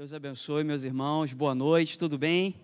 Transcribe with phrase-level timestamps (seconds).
[0.00, 1.34] Deus abençoe, meus irmãos.
[1.34, 2.54] Boa noite, tudo bem?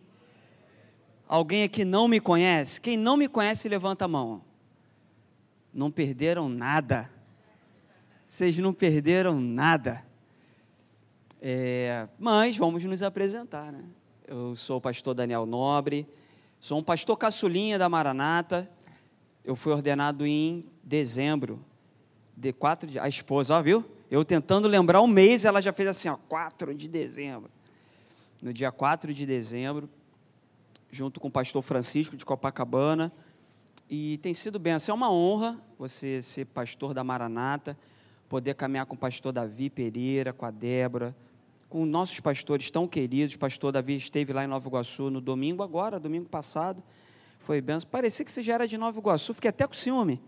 [1.29, 2.81] Alguém aqui não me conhece?
[2.81, 4.41] Quem não me conhece, levanta a mão.
[5.71, 7.11] Não perderam nada.
[8.27, 10.03] Vocês não perderam nada.
[11.39, 13.85] É, mas vamos nos apresentar, né?
[14.27, 16.09] Eu sou o pastor Daniel Nobre,
[16.59, 18.67] sou um pastor caçulinha da Maranata.
[19.45, 21.63] Eu fui ordenado em dezembro,
[22.35, 23.85] de quatro de, a esposa, ó, viu?
[24.09, 27.51] Eu tentando lembrar o mês, ela já fez assim, ó, 4 de dezembro.
[28.41, 29.89] No dia 4 de dezembro,
[30.91, 33.13] junto com o pastor Francisco de Copacabana.
[33.91, 37.77] E tem sido bem, assim, é uma honra você ser pastor da Maranata,
[38.29, 41.15] poder caminhar com o pastor Davi Pereira, com a Débora,
[41.69, 43.35] com nossos pastores tão queridos.
[43.35, 46.81] O pastor Davi esteve lá em Nova Iguaçu no domingo agora, domingo passado.
[47.41, 47.91] Foi benção.
[47.91, 50.21] Parecia que você já era de Nova Iguaçu, fiquei até com ciúme.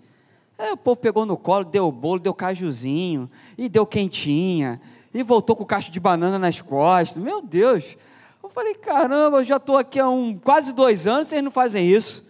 [0.59, 4.81] É, o povo pegou no colo, deu bolo, deu cajuzinho, e deu quentinha,
[5.15, 7.23] e voltou com caixa de banana nas costas.
[7.23, 7.97] Meu Deus!
[8.43, 11.87] Eu falei, caramba, eu já estou aqui há um, quase dois anos, vocês não fazem
[11.87, 12.27] isso.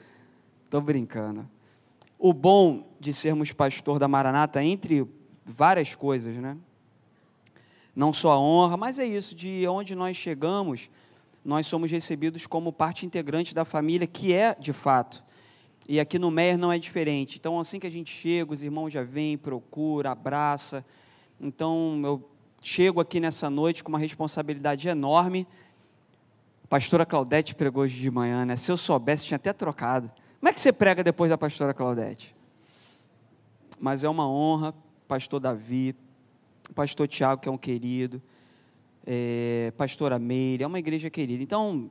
[0.66, 1.48] Estou brincando.
[2.18, 5.08] O bom de sermos pastor da Maranata, entre
[5.46, 6.56] várias coisas, né?
[7.96, 10.90] Não só a honra, mas é isso, de onde nós chegamos,
[11.42, 15.22] nós somos recebidos como parte integrante da família, que é de fato
[15.88, 17.38] e aqui no Meyer não é diferente.
[17.38, 20.84] Então, assim que a gente chega, os irmãos já vêm, procura, abraça.
[21.40, 25.46] Então, eu chego aqui nessa noite com uma responsabilidade enorme.
[26.64, 28.54] A pastora Claudete pregou hoje de manhã, né?
[28.54, 30.12] Se eu soubesse, tinha até trocado.
[30.38, 32.36] Como é que você prega depois da pastora Claudete?
[33.80, 34.74] Mas é uma honra,
[35.06, 35.96] pastor Davi,
[36.74, 38.20] pastor Tiago, que é um querido,
[39.06, 41.42] é, pastora Meire, é uma igreja querida.
[41.42, 41.90] Então,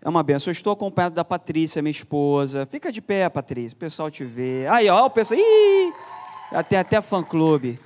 [0.00, 0.50] é uma benção.
[0.50, 2.66] Eu estou acompanhado da Patrícia, minha esposa.
[2.66, 4.66] Fica de pé, Patrícia, o pessoal te vê.
[4.68, 5.40] Aí, ó, o pessoal.
[5.40, 5.92] Ih!
[6.68, 7.78] Tem até fã-clube.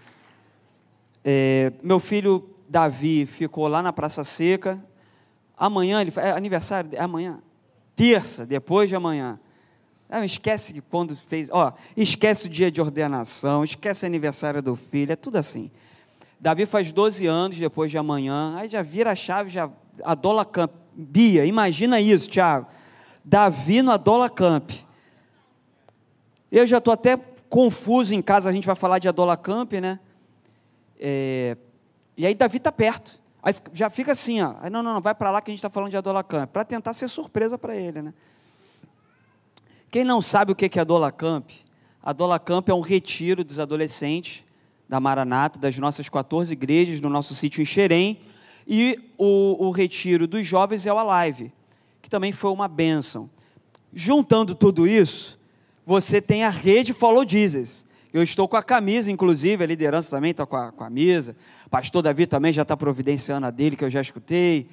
[1.24, 4.82] É, meu filho Davi ficou lá na Praça Seca.
[5.56, 7.40] Amanhã, ele, é aniversário, é amanhã.
[7.96, 9.38] Terça, depois de amanhã.
[10.08, 11.48] Ah, esquece que quando fez.
[11.50, 15.70] Ó, esquece o dia de ordenação, esquece o aniversário do filho, é tudo assim.
[16.38, 19.70] Davi faz 12 anos depois de amanhã, aí já vira a chave, já
[20.02, 22.66] adola campo Bia, imagina isso, Tiago.
[23.24, 24.70] Davi no Adola Camp.
[26.50, 27.16] Eu já estou até
[27.48, 30.00] confuso em casa, a gente vai falar de Adola Camp, né?
[30.98, 31.56] É,
[32.16, 33.20] e aí Davi está perto.
[33.42, 34.54] Aí já fica assim, ó.
[34.70, 36.50] Não, não, não, vai para lá que a gente está falando de Adola Camp.
[36.50, 38.14] Para tentar ser surpresa para ele, né?
[39.90, 41.50] Quem não sabe o que é Adola Camp?
[42.02, 44.44] Adola Camp é um retiro dos adolescentes
[44.88, 48.20] da Maranata, das nossas 14 igrejas, no nosso sítio em Xerém,
[48.66, 51.52] e o, o retiro dos jovens é o Alive,
[52.00, 53.28] que também foi uma bênção.
[53.92, 55.38] Juntando tudo isso,
[55.84, 57.86] você tem a rede Follow Jesus.
[58.12, 61.34] Eu estou com a camisa, inclusive, a liderança também está com a, camisa.
[61.70, 64.68] Pastor Davi também já está providenciando a dele, que eu já escutei.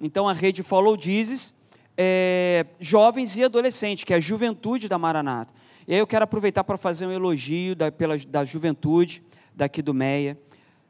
[0.00, 1.54] Então, a rede Follow Jesus,
[1.96, 5.52] é, jovens e adolescentes, que é a juventude da Maranata.
[5.86, 9.22] E aí eu quero aproveitar para fazer um elogio da, pela, da juventude
[9.54, 10.38] daqui do Meia,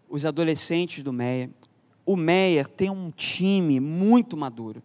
[0.08, 1.50] os adolescentes do Meia
[2.10, 4.82] o Meyer tem um time muito maduro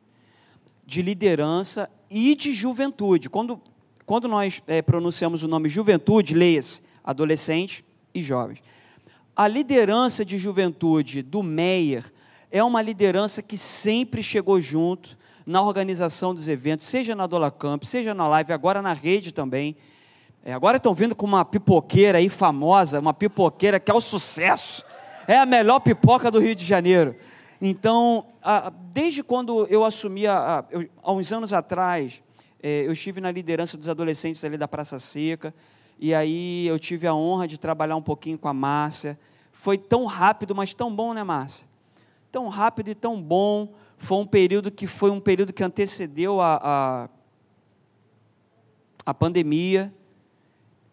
[0.86, 3.32] de liderança e de juventude.
[3.32, 3.60] Quando,
[4.06, 7.84] quando nós é, pronunciamos o nome juventude, leia-se adolescentes
[8.14, 8.60] e jovens.
[9.36, 12.14] A liderança de juventude do Meyer
[12.52, 17.86] é uma liderança que sempre chegou junto na organização dos eventos, seja na Dola Camp,
[17.86, 19.76] seja na live, agora na rede também.
[20.44, 24.86] É, agora estão vindo com uma pipoqueira aí famosa, uma pipoqueira que é o sucesso
[25.28, 27.16] é a melhor pipoca do Rio de Janeiro.
[27.62, 28.28] Então,
[28.94, 30.66] desde quando eu assumi, há
[31.08, 32.22] uns anos atrás,
[32.62, 35.54] é, eu estive na liderança dos adolescentes ali da Praça Seca,
[36.00, 39.18] e aí eu tive a honra de trabalhar um pouquinho com a Márcia.
[39.54, 41.66] Foi tão rápido, mas tão bom, né, Márcia?
[42.32, 43.74] Tão rápido e tão bom.
[43.98, 47.10] Foi um período que foi um período que antecedeu a, a,
[49.06, 49.94] a pandemia.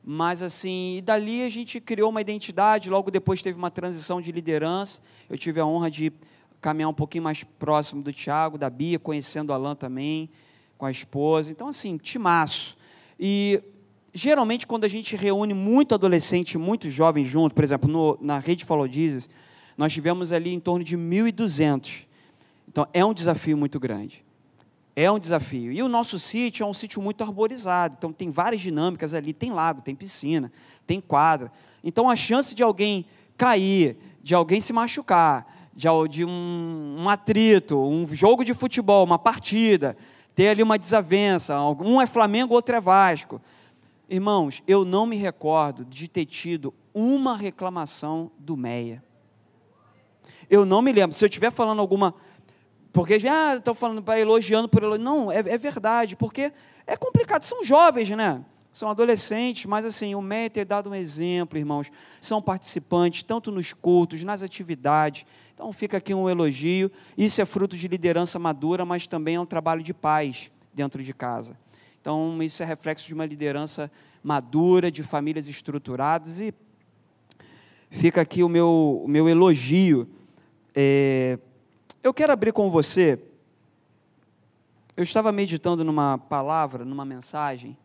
[0.05, 4.33] Mas assim, e dali a gente criou uma identidade, logo depois teve uma transição de
[4.33, 5.01] liderança.
[5.31, 6.13] Eu tive a honra de
[6.61, 10.29] caminhar um pouquinho mais próximo do Tiago, da Bia, conhecendo o Alain também,
[10.77, 11.53] com a esposa.
[11.53, 12.77] Então, assim, timaço.
[13.19, 13.63] E
[14.13, 18.65] geralmente quando a gente reúne muito adolescente, muito jovem junto, por exemplo, no, na rede
[18.65, 19.29] Follow Jesus,
[19.77, 22.07] nós tivemos ali em torno de 1.200.
[22.69, 24.25] Então, é um desafio muito grande.
[24.95, 25.73] É um desafio.
[25.73, 29.51] E o nosso sítio é um sítio muito arborizado, então tem várias dinâmicas ali, tem
[29.51, 30.53] lago, tem piscina,
[30.87, 31.51] tem quadra.
[31.83, 33.07] Então a chance de alguém
[33.37, 39.19] cair, de alguém se machucar, de, de um, um, atrito, um jogo de futebol, uma
[39.19, 39.97] partida,
[40.35, 43.41] ter ali uma desavença, um é Flamengo, outro é Vasco.
[44.09, 49.03] Irmãos, eu não me recordo de ter tido uma reclamação do Meia.
[50.51, 51.17] Eu não me lembro.
[51.17, 52.15] Se eu estiver falando alguma.
[52.93, 55.05] Porque, ah, estou falando, elogiando por elogio.
[55.05, 56.53] Não, é, é verdade, porque
[56.87, 57.43] é complicado.
[57.43, 58.45] São jovens, né?
[58.73, 61.91] São adolescentes, mas assim, o MEI ter dado um exemplo, irmãos.
[62.21, 65.27] São participantes, tanto nos cultos, nas atividades.
[65.55, 66.91] Então fica aqui um elogio.
[67.17, 71.13] Isso é fruto de liderança madura, mas também é um trabalho de paz dentro de
[71.13, 71.57] casa.
[72.01, 73.91] Então, isso é reflexo de uma liderança
[74.25, 76.53] madura, de famílias estruturadas, e
[77.91, 80.09] fica aqui o meu, o meu elogio.
[80.75, 81.39] É,
[82.03, 83.19] eu quero abrir com você.
[84.97, 87.77] Eu estava meditando numa palavra, numa mensagem,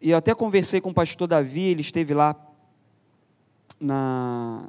[0.00, 2.34] e eu até conversei com o pastor Davi, ele esteve lá
[3.78, 4.64] na,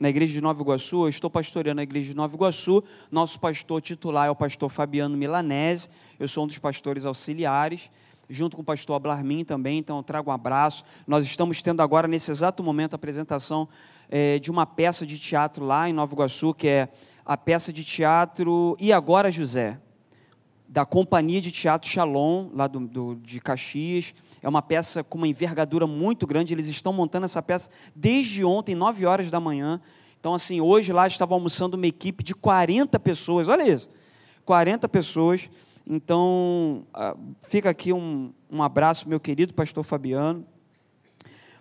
[0.00, 3.80] na igreja de Nova Iguaçu, eu estou pastoreando a igreja de Nova Iguaçu, nosso pastor
[3.80, 7.88] titular é o pastor Fabiano Milanese, eu sou um dos pastores auxiliares,
[8.28, 10.84] junto com o pastor Ablarmin também, então eu trago um abraço.
[11.06, 13.68] Nós estamos tendo agora, nesse exato momento, a apresentação
[14.08, 16.88] é, de uma peça de teatro lá em Nova Iguaçu, que é
[17.24, 19.78] a peça de teatro E Agora José,
[20.68, 24.14] da Companhia de Teatro Shalom, lá do, do, de Caxias.
[24.42, 26.52] É uma peça com uma envergadura muito grande.
[26.52, 29.80] Eles estão montando essa peça desde ontem, 9 horas da manhã.
[30.18, 33.48] Então, assim, hoje lá estava almoçando uma equipe de 40 pessoas.
[33.48, 33.88] Olha isso.
[34.44, 35.48] 40 pessoas.
[35.86, 37.16] Então, ah,
[37.48, 40.44] fica aqui um, um abraço, meu querido pastor Fabiano.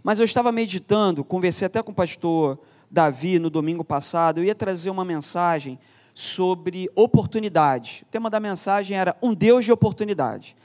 [0.04, 2.60] Mas eu estava meditando, conversei até com o pastor
[2.92, 4.40] Davi no domingo passado.
[4.40, 5.80] Eu ia trazer uma mensagem
[6.14, 8.04] sobre oportunidade.
[8.08, 10.56] O tema da mensagem era Um Deus de Oportunidade.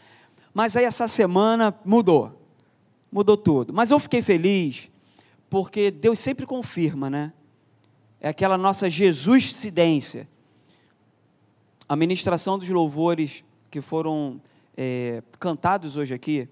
[0.53, 2.43] Mas aí essa semana mudou.
[3.11, 3.73] Mudou tudo.
[3.73, 4.91] Mas eu fiquei feliz
[5.49, 7.33] porque Deus sempre confirma, né?
[8.21, 10.29] É aquela nossa Jesuscidência.
[11.89, 14.41] A ministração dos louvores que foram
[14.77, 16.49] é, cantados hoje aqui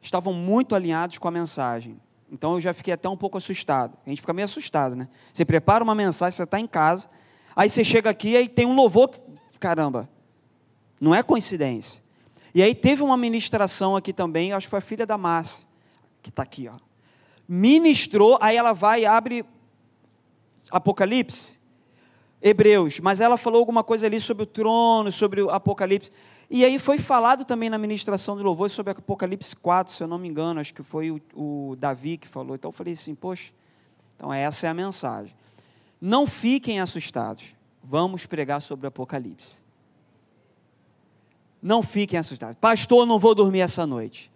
[0.00, 1.98] estavam muito alinhados com a mensagem.
[2.30, 3.96] Então eu já fiquei até um pouco assustado.
[4.04, 5.08] A gente fica meio assustado, né?
[5.32, 7.08] Você prepara uma mensagem, você está em casa,
[7.54, 9.10] aí você chega aqui e tem um louvor,
[9.60, 10.08] caramba,
[11.00, 12.02] não é coincidência.
[12.54, 15.66] E aí teve uma ministração aqui também, acho que foi a filha da Márcia,
[16.22, 16.76] que está aqui, ó.
[17.46, 19.44] Ministrou, aí ela vai e abre
[20.70, 21.58] Apocalipse,
[22.40, 26.10] Hebreus, mas ela falou alguma coisa ali sobre o trono, sobre o Apocalipse.
[26.50, 30.18] E aí foi falado também na ministração de louvor sobre Apocalipse 4, se eu não
[30.18, 32.54] me engano, acho que foi o, o Davi que falou.
[32.54, 33.52] Então eu falei assim, poxa,
[34.16, 35.34] então essa é a mensagem.
[36.00, 37.44] Não fiquem assustados.
[37.82, 39.62] Vamos pregar sobre Apocalipse.
[41.62, 42.56] Não fiquem assustados.
[42.60, 44.30] Pastor, não vou dormir essa noite.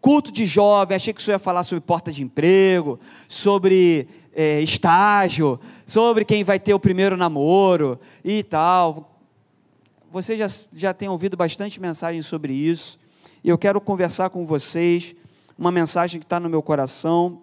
[0.00, 2.98] Culto de jovem, achei que o senhor ia falar sobre porta de emprego,
[3.28, 9.19] sobre é, estágio, sobre quem vai ter o primeiro namoro e tal.
[10.10, 12.98] Você já, já tem ouvido bastante mensagem sobre isso.
[13.42, 15.14] E eu quero conversar com vocês
[15.56, 17.42] uma mensagem que está no meu coração.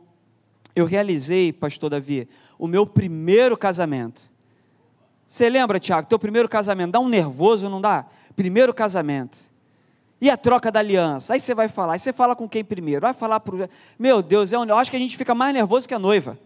[0.75, 2.27] Eu realizei, pastor Davi,
[2.59, 4.31] o meu primeiro casamento.
[5.27, 6.91] Você lembra, Tiago, teu primeiro casamento?
[6.91, 8.05] Dá um nervoso, não dá?
[8.37, 9.39] primeiro casamento.
[10.21, 11.33] E a troca da aliança?
[11.33, 13.01] Aí você vai falar, aí você fala com quem primeiro?
[13.01, 13.67] Vai falar para
[13.99, 16.39] Meu Deus, eu acho que a gente fica mais nervoso que a noiva.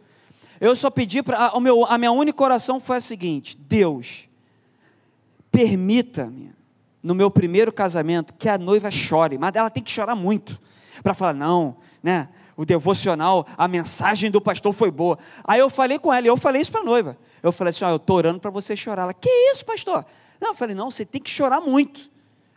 [0.60, 1.52] Eu só pedi para.
[1.88, 4.28] A minha única oração foi a seguinte: Deus,
[5.52, 6.54] permita-me,
[7.04, 10.60] no meu primeiro casamento, que a noiva chore, mas ela tem que chorar muito,
[11.04, 12.30] para falar, não, né?
[12.56, 15.18] O devocional, a mensagem do pastor foi boa.
[15.44, 17.18] Aí eu falei com ela, e eu falei isso para a noiva.
[17.42, 19.04] Eu falei assim: eu estou orando para você chorar.
[19.04, 20.06] Ela, que isso, pastor?
[20.40, 22.12] Não, eu falei, não, você tem que chorar muito.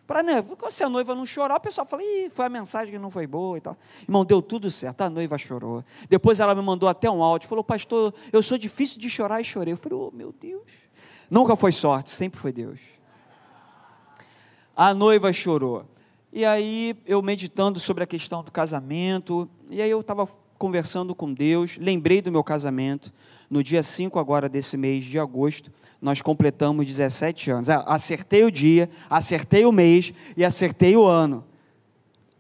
[0.07, 2.99] Para né, se a noiva não chorar, o pessoal fala, Ih, foi a mensagem que
[2.99, 3.77] não foi boa e tal.
[4.03, 5.83] Irmão, deu tudo certo, a noiva chorou.
[6.11, 9.45] Depois ela me mandou até um áudio, falou, pastor, eu sou difícil de chorar e
[9.45, 9.73] chorei.
[9.73, 10.85] Eu falei, oh meu Deus.
[11.31, 12.81] Nunca foi sorte, sempre foi Deus.
[14.77, 15.87] A noiva chorou.
[16.33, 20.29] E aí, eu meditando sobre a questão do casamento, e aí eu estava
[20.59, 23.13] conversando com Deus, lembrei do meu casamento,
[23.49, 27.71] no dia 5 agora desse mês de agosto, nós completamos 17 anos.
[27.71, 31.45] Ah, acertei o dia, acertei o mês e acertei o ano.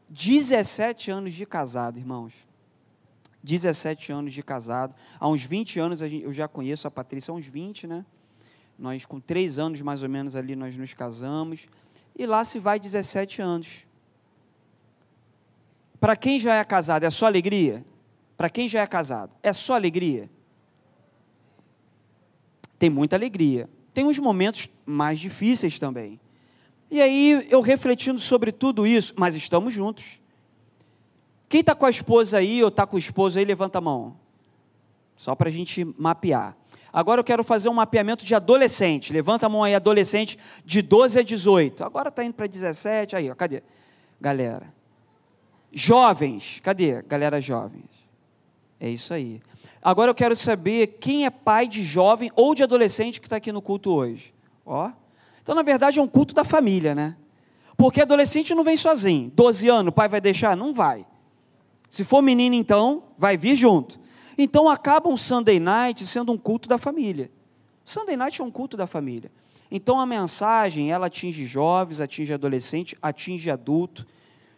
[0.09, 2.35] 17 anos de casado, irmãos.
[3.43, 4.95] 17 anos de casado.
[5.21, 8.05] Há uns 20 anos eu já conheço a Patrícia, há uns 20, né?
[8.79, 11.67] Nós, com três anos mais ou menos ali, nós nos casamos.
[12.17, 13.87] E lá se vai 17 anos.
[16.01, 17.85] Para quem já é casado, é só alegria?
[18.37, 20.29] Para quem já é casado, é só alegria?
[22.85, 23.67] tem muita alegria.
[23.95, 26.21] Tem uns momentos mais difíceis também.
[26.91, 30.21] E aí, eu refletindo sobre tudo isso, mas estamos juntos.
[31.49, 34.17] Quem está com a esposa aí ou está com o esposo aí, levanta a mão.
[35.17, 36.55] Só para a gente mapear.
[36.95, 39.13] Agora eu quero fazer um mapeamento de adolescente.
[39.13, 41.83] Levanta a mão aí, adolescente de 12 a 18.
[41.83, 43.17] Agora está indo para 17.
[43.17, 43.65] Aí, ó, cadê?
[44.21, 44.73] Galera.
[45.73, 47.03] Jovens, cadê?
[47.03, 47.91] Galera jovens.
[48.79, 49.43] É isso aí.
[49.83, 53.51] Agora eu quero saber quem é pai de jovem ou de adolescente que está aqui
[53.51, 54.33] no culto hoje.
[54.65, 54.93] Ó.
[55.43, 57.17] Então, na verdade, é um culto da família, né?
[57.77, 59.33] Porque adolescente não vem sozinho.
[59.35, 60.57] 12 anos, o pai vai deixar?
[60.57, 61.05] Não vai.
[61.91, 63.99] Se for menino, então, vai vir junto.
[64.37, 67.31] Então acaba um Sunday night sendo um culto da família.
[67.85, 69.31] Sunday night é um culto da família.
[69.71, 74.07] Então a mensagem, ela atinge jovens, atinge adolescente, atinge adulto.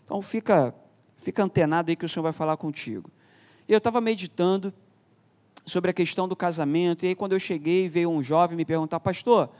[0.04, 0.74] Então fica,
[1.22, 3.10] fica antenado aí que o Senhor vai falar contigo.
[3.68, 4.72] Eu estava meditando
[5.64, 9.00] sobre a questão do casamento, e aí quando eu cheguei, veio um jovem me perguntar,
[9.00, 9.50] pastor,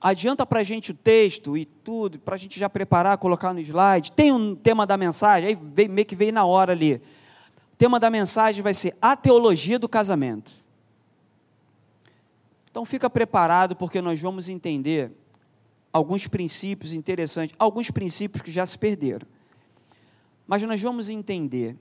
[0.00, 3.60] adianta para a gente o texto e tudo, para a gente já preparar, colocar no
[3.60, 7.00] slide, tem um tema da mensagem, aí veio, meio que veio na hora ali.
[7.78, 10.50] Tema da mensagem vai ser a teologia do casamento.
[12.70, 15.12] Então fica preparado, porque nós vamos entender
[15.92, 19.26] alguns princípios interessantes, alguns princípios que já se perderam.
[20.46, 21.76] Mas nós vamos entender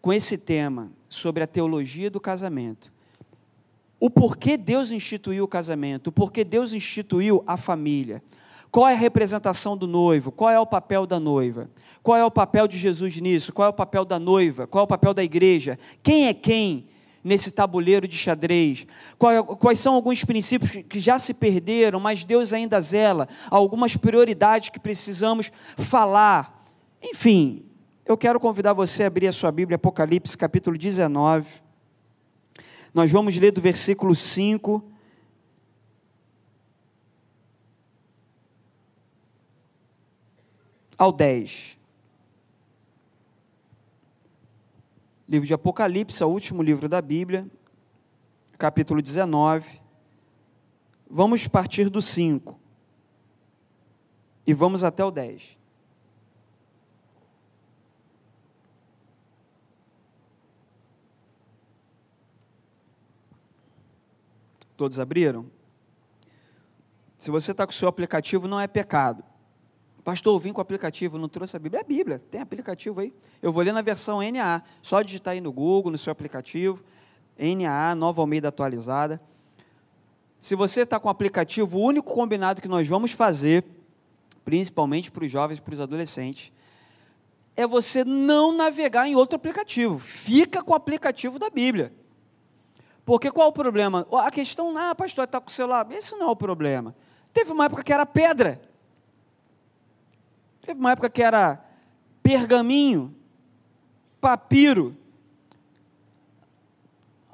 [0.00, 2.92] com esse tema sobre a teologia do casamento,
[3.98, 8.22] o porquê Deus instituiu o casamento, o porquê Deus instituiu a família,
[8.74, 11.70] qual é a representação do noivo, qual é o papel da noiva,
[12.02, 14.84] qual é o papel de Jesus nisso, qual é o papel da noiva, qual é
[14.84, 16.88] o papel da igreja, quem é quem
[17.22, 22.52] nesse tabuleiro de xadrez, é, quais são alguns princípios que já se perderam, mas Deus
[22.52, 26.66] ainda zela, algumas prioridades que precisamos falar,
[27.00, 27.64] enfim,
[28.04, 31.46] eu quero convidar você a abrir a sua Bíblia, Apocalipse capítulo 19.
[32.92, 34.93] Nós vamos ler do versículo 5
[40.96, 41.78] ao 10.
[45.28, 47.46] Livro de Apocalipse, é o último livro da Bíblia,
[48.58, 49.80] capítulo 19.
[51.08, 52.58] Vamos partir do 5
[54.46, 55.56] e vamos até o 10.
[64.76, 65.46] Todos abriram?
[67.18, 69.24] Se você está com o seu aplicativo, não é pecado.
[70.04, 71.80] Pastor, eu vim com o aplicativo, não trouxe a Bíblia.
[71.80, 73.12] É a Bíblia, tem aplicativo aí.
[73.40, 74.62] Eu vou ler na versão NA.
[74.82, 76.84] Só digitar aí no Google, no seu aplicativo.
[77.38, 79.20] NA, nova Almeida atualizada.
[80.42, 83.64] Se você está com o aplicativo, o único combinado que nós vamos fazer,
[84.44, 86.52] principalmente para os jovens, para os adolescentes,
[87.56, 89.98] é você não navegar em outro aplicativo.
[89.98, 91.94] Fica com o aplicativo da Bíblia.
[93.06, 94.06] Porque qual o problema?
[94.12, 95.90] A questão, ah, pastor, está com o celular.
[95.92, 96.94] Esse não é o problema.
[97.32, 98.60] Teve uma época que era pedra.
[100.64, 101.62] Teve uma época que era
[102.22, 103.14] pergaminho,
[104.18, 104.96] papiro.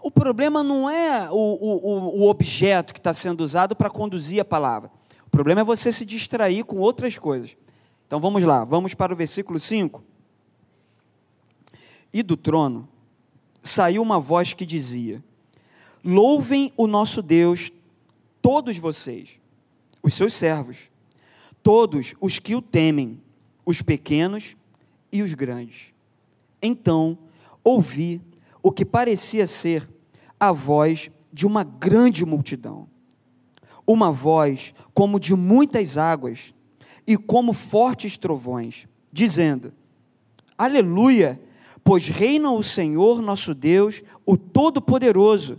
[0.03, 4.45] O problema não é o, o, o objeto que está sendo usado para conduzir a
[4.45, 4.91] palavra.
[5.25, 7.57] O problema é você se distrair com outras coisas.
[8.05, 10.03] Então vamos lá, vamos para o versículo 5.
[12.13, 12.89] E do trono
[13.63, 15.23] saiu uma voz que dizia:
[16.05, 17.71] Louvem o nosso Deus,
[18.43, 19.39] todos vocês,
[20.03, 20.90] os seus servos,
[21.63, 23.21] todos os que o temem,
[23.65, 24.57] os pequenos
[25.13, 25.87] e os grandes.
[26.63, 27.19] Então
[27.63, 28.21] ouvi
[28.63, 29.89] o que parecia ser
[30.39, 32.89] a voz de uma grande multidão,
[33.87, 36.55] uma voz como de muitas águas
[37.07, 39.73] e como fortes trovões, dizendo:
[40.57, 41.41] Aleluia,
[41.83, 45.59] pois reina o Senhor nosso Deus, o Todo-Poderoso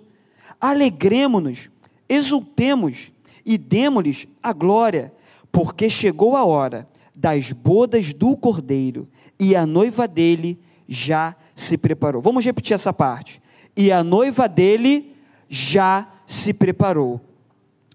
[0.61, 1.71] alegremo-nos,
[2.07, 3.11] exultemos
[3.43, 5.11] e demos-lhes a glória,
[5.51, 9.07] porque chegou a hora das bodas do cordeiro
[9.39, 12.21] e a noiva dele já se preparou.
[12.21, 13.41] Vamos repetir essa parte.
[13.75, 15.15] E a noiva dele
[15.49, 17.21] já se preparou.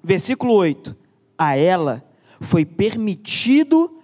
[0.02, 0.96] Versículo 8:
[1.36, 2.04] A ela
[2.40, 4.00] foi permitido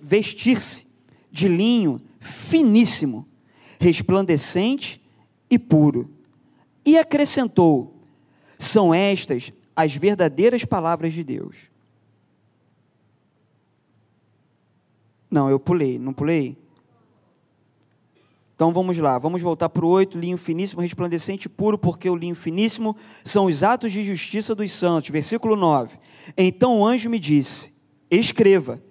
[0.00, 0.86] vestir-se
[1.30, 3.26] de linho finíssimo,
[3.78, 5.00] resplandecente
[5.48, 6.10] e puro
[6.84, 7.94] e acrescentou:
[8.58, 11.69] São estas as verdadeiras palavras de Deus.
[15.30, 16.56] Não, eu pulei, não pulei?
[18.54, 22.14] Então vamos lá, vamos voltar para o 8, linho finíssimo, resplandecente e puro, porque o
[22.14, 22.94] linho finíssimo
[23.24, 25.08] são os atos de justiça dos santos.
[25.08, 25.98] Versículo 9.
[26.36, 27.72] Então o anjo me disse:
[28.10, 28.82] Escreva,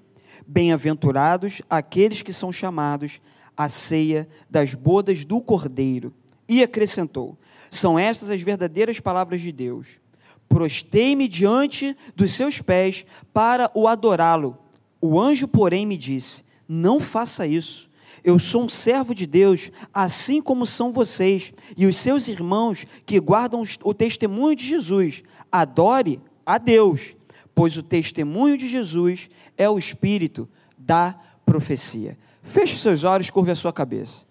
[0.47, 3.21] bem-aventurados aqueles que são chamados
[3.55, 6.11] à ceia das bodas do Cordeiro.
[6.47, 7.37] E acrescentou:
[7.69, 9.99] são estas as verdadeiras palavras de Deus.
[10.47, 14.57] Prostei-me diante dos seus pés para o adorá-lo.
[15.01, 17.89] O anjo, porém, me disse: Não faça isso.
[18.23, 23.19] Eu sou um servo de Deus, assim como são vocês e os seus irmãos que
[23.19, 25.23] guardam o testemunho de Jesus.
[25.51, 27.15] Adore a Deus,
[27.55, 32.17] pois o testemunho de Jesus é o espírito da profecia.
[32.43, 34.25] Feche seus olhos, curva a sua cabeça.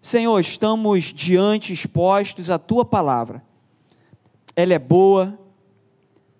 [0.00, 3.42] Senhor, estamos diante, expostos à tua palavra.
[4.54, 5.38] Ela é boa,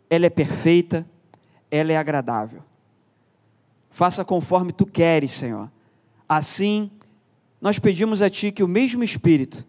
[0.08, 1.06] ela é perfeita,
[1.70, 2.62] ela é agradável.
[3.98, 5.68] Faça conforme tu queres, Senhor.
[6.28, 6.88] Assim,
[7.60, 9.66] nós pedimos a ti que o mesmo Espírito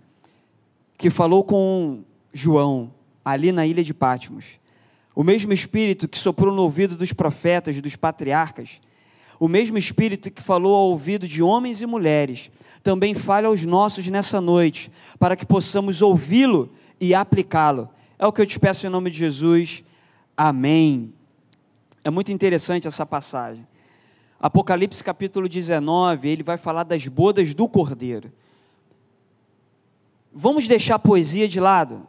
[0.99, 2.93] que falou com João
[3.25, 4.59] ali na ilha de Patmos,
[5.15, 8.79] o mesmo Espírito que soprou no ouvido dos profetas, dos patriarcas,
[9.39, 12.51] o mesmo Espírito que falou ao ouvido de homens e mulheres,
[12.83, 16.71] também fale aos nossos nessa noite, para que possamos ouvi-lo
[17.01, 17.89] e aplicá-lo.
[18.19, 19.83] É o que eu te peço em nome de Jesus.
[20.37, 21.11] Amém.
[22.03, 23.65] É muito interessante essa passagem.
[24.39, 28.31] Apocalipse capítulo 19, ele vai falar das bodas do Cordeiro.
[30.31, 32.07] Vamos deixar a poesia de lado?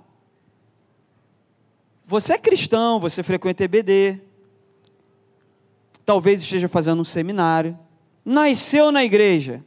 [2.07, 4.21] Você é cristão, você frequenta EBD,
[6.05, 7.77] talvez esteja fazendo um seminário,
[8.25, 9.65] nasceu na igreja,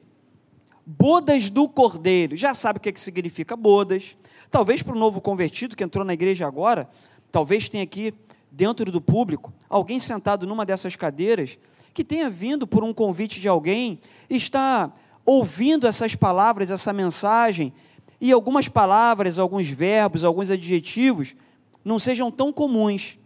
[0.86, 4.16] bodas do cordeiro, já sabe o que, é que significa bodas,
[4.52, 6.90] talvez para o novo convertido que entrou na igreja agora,
[7.32, 8.14] talvez tenha aqui
[8.52, 11.58] dentro do público alguém sentado numa dessas cadeiras
[11.94, 14.92] que tenha vindo por um convite de alguém, está
[15.26, 17.74] ouvindo essas palavras, essa mensagem,
[18.20, 21.36] e algumas palavras, alguns verbos, alguns adjetivos
[21.84, 23.18] não sejam tão comuns.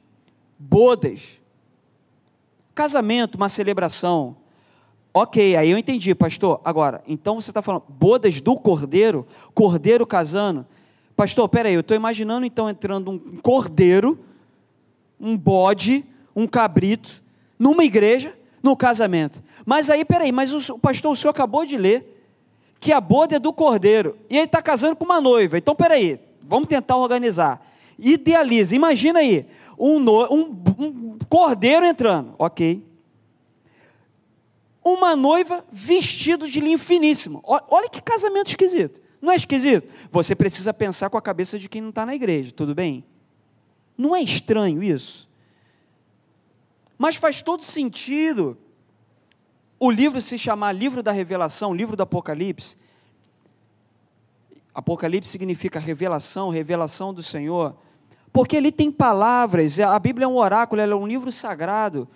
[0.60, 1.40] Bodas,
[2.74, 4.36] casamento, uma celebração.
[5.14, 6.62] Ok, aí eu entendi, pastor.
[6.64, 10.66] Agora, então você está falando bodas do cordeiro, cordeiro casando.
[11.16, 14.20] Pastor, peraí, eu estou imaginando então entrando um cordeiro,
[15.20, 16.06] um bode,
[16.36, 17.24] um cabrito,
[17.58, 19.42] numa igreja, no casamento.
[19.66, 22.18] Mas aí, peraí, mas o pastor, o senhor acabou de ler
[22.80, 25.58] que a boda é do cordeiro e ele está casando com uma noiva.
[25.58, 27.66] Então, peraí, vamos tentar organizar.
[27.98, 29.46] Idealiza, imagina aí,
[29.78, 32.84] um, no, um, um cordeiro entrando, ok.
[34.84, 37.42] Uma noiva vestido de linho finíssimo.
[37.44, 39.02] Olha que casamento esquisito.
[39.22, 39.88] Não é esquisito?
[40.12, 43.04] Você precisa pensar com a cabeça de quem não está na igreja, tudo bem?
[43.98, 45.27] Não é estranho isso?
[46.98, 48.58] Mas faz todo sentido
[49.80, 52.76] o livro se chamar livro da revelação, livro do Apocalipse.
[54.74, 57.76] Apocalipse significa revelação, revelação do Senhor.
[58.34, 62.08] Porque ali tem palavras, a Bíblia é um oráculo, ela é um livro sagrado.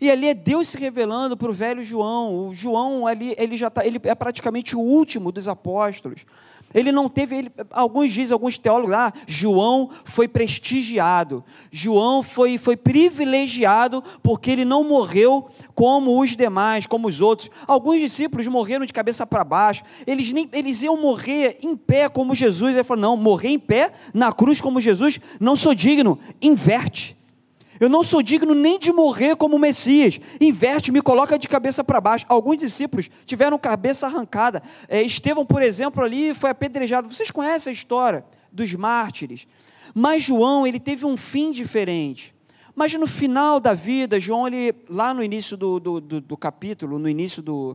[0.00, 2.48] E ali é Deus se revelando para o velho João.
[2.48, 6.26] O João ali, ele já tá, ele é praticamente o último dos apóstolos.
[6.76, 12.76] Ele não teve, ele, alguns dizem, alguns teólogos, ah, João foi prestigiado, João foi, foi
[12.76, 17.48] privilegiado porque ele não morreu como os demais, como os outros.
[17.66, 22.34] Alguns discípulos morreram de cabeça para baixo, eles, nem, eles iam morrer em pé como
[22.34, 22.74] Jesus.
[22.74, 27.15] Ele falou: não, morrer em pé na cruz como Jesus, não sou digno, inverte.
[27.78, 30.20] Eu não sou digno nem de morrer como Messias.
[30.40, 32.24] Inverte, me coloca de cabeça para baixo.
[32.28, 34.62] Alguns discípulos tiveram cabeça arrancada.
[34.88, 37.12] É, Estevão, por exemplo, ali foi apedrejado.
[37.12, 39.46] Vocês conhecem a história dos mártires.
[39.94, 42.34] Mas João, ele teve um fim diferente.
[42.74, 46.98] Mas no final da vida, João, ele, lá no início do, do, do, do capítulo,
[46.98, 47.74] no início do,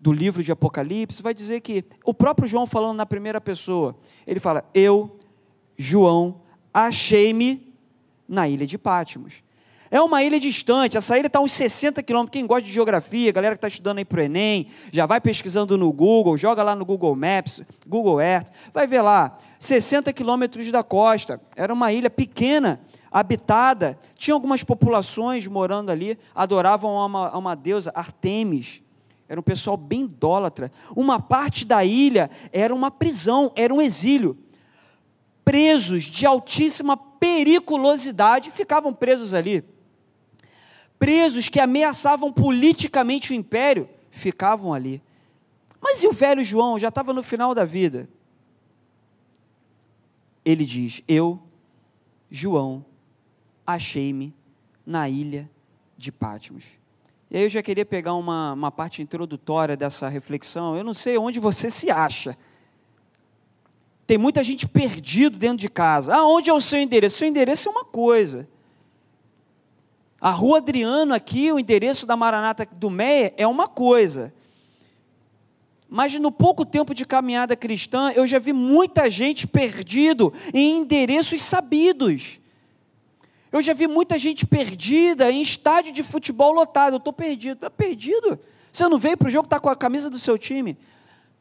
[0.00, 4.38] do livro de Apocalipse, vai dizer que o próprio João falando na primeira pessoa, ele
[4.38, 5.18] fala: Eu,
[5.76, 6.40] João,
[6.72, 7.67] achei-me
[8.28, 9.42] na ilha de Pátimos.
[9.90, 12.32] É uma ilha distante, essa ilha está a uns 60 quilômetros.
[12.32, 15.78] Quem gosta de geografia, galera que está estudando aí para o Enem, já vai pesquisando
[15.78, 20.82] no Google, joga lá no Google Maps, Google Earth, vai ver lá, 60 quilômetros da
[20.82, 21.40] costa.
[21.56, 27.90] Era uma ilha pequena, habitada, tinha algumas populações morando ali, adoravam uma, a uma deusa,
[27.94, 28.82] Artemis.
[29.26, 30.70] Era um pessoal bem idólatra.
[30.94, 34.36] Uma parte da ilha era uma prisão, era um exílio
[35.48, 39.64] presos de altíssima periculosidade ficavam presos ali.
[40.98, 45.02] Presos que ameaçavam politicamente o império ficavam ali.
[45.80, 48.10] Mas e o velho João já estava no final da vida?
[50.44, 51.40] Ele diz: Eu,
[52.30, 52.84] João,
[53.66, 54.34] achei-me
[54.84, 55.48] na ilha
[55.96, 56.64] de Patmos.
[57.30, 60.76] E aí eu já queria pegar uma, uma parte introdutória dessa reflexão.
[60.76, 62.36] Eu não sei onde você se acha
[64.08, 66.14] tem muita gente perdido dentro de casa.
[66.14, 67.18] Ah, onde é o seu endereço?
[67.18, 68.48] Seu endereço é uma coisa.
[70.18, 74.32] A rua Adriano aqui, o endereço da Maranata do Meia é uma coisa.
[75.86, 81.42] Mas no pouco tempo de caminhada cristã, eu já vi muita gente perdido em endereços
[81.42, 82.40] sabidos.
[83.52, 86.94] Eu já vi muita gente perdida em estádio de futebol lotado.
[86.94, 87.56] Eu estou perdido.
[87.56, 88.38] Está perdido?
[88.72, 90.78] Você não veio para o jogo, está com a camisa do seu time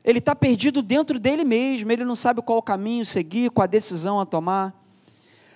[0.07, 4.25] ele está perdido dentro dele mesmo, ele não sabe qual caminho seguir, qual decisão a
[4.25, 4.73] tomar.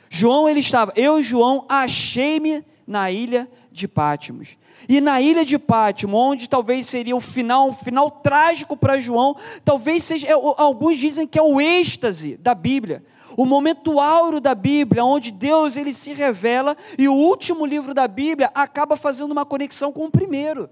[0.10, 4.58] João ele estava, eu João achei-me na ilha de Pátimos.
[4.90, 9.38] E na ilha de Pátimo, onde talvez seria o final, um final trágico para João,
[9.64, 13.02] talvez seja, é, alguns dizem que é o êxtase da Bíblia,
[13.38, 18.06] o momento áureo da Bíblia, onde Deus ele se revela e o último livro da
[18.06, 20.70] Bíblia acaba fazendo uma conexão com o primeiro,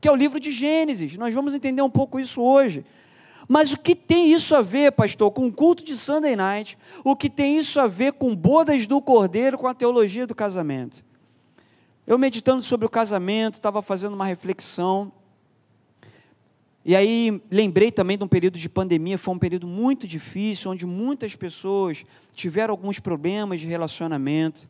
[0.00, 1.16] que é o livro de Gênesis.
[1.16, 2.84] Nós vamos entender um pouco isso hoje.
[3.52, 6.78] Mas o que tem isso a ver, pastor, com o culto de Sunday night?
[7.02, 11.04] O que tem isso a ver com bodas do cordeiro, com a teologia do casamento?
[12.06, 15.10] Eu meditando sobre o casamento, estava fazendo uma reflexão.
[16.84, 20.86] E aí lembrei também de um período de pandemia, foi um período muito difícil, onde
[20.86, 24.68] muitas pessoas tiveram alguns problemas de relacionamento.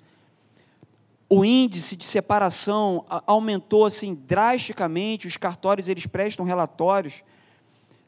[1.28, 7.22] O índice de separação aumentou assim drasticamente, os cartórios eles prestam relatórios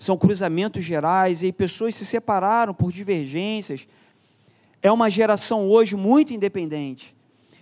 [0.03, 3.87] são cruzamentos gerais, e pessoas se separaram por divergências.
[4.83, 7.15] É uma geração hoje muito independente.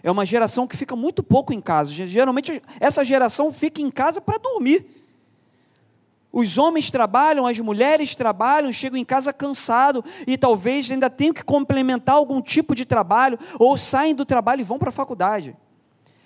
[0.03, 1.93] É uma geração que fica muito pouco em casa.
[1.93, 4.87] Geralmente, essa geração fica em casa para dormir.
[6.33, 11.45] Os homens trabalham, as mulheres trabalham, chegam em casa cansado e talvez ainda tenham que
[11.45, 15.55] complementar algum tipo de trabalho, ou saem do trabalho e vão para a faculdade.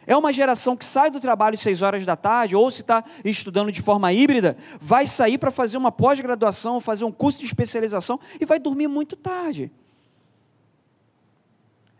[0.06, 3.02] É uma geração que sai do trabalho às seis horas da tarde, ou se está
[3.24, 8.18] estudando de forma híbrida, vai sair para fazer uma pós-graduação, fazer um curso de especialização
[8.40, 9.70] e vai dormir muito tarde.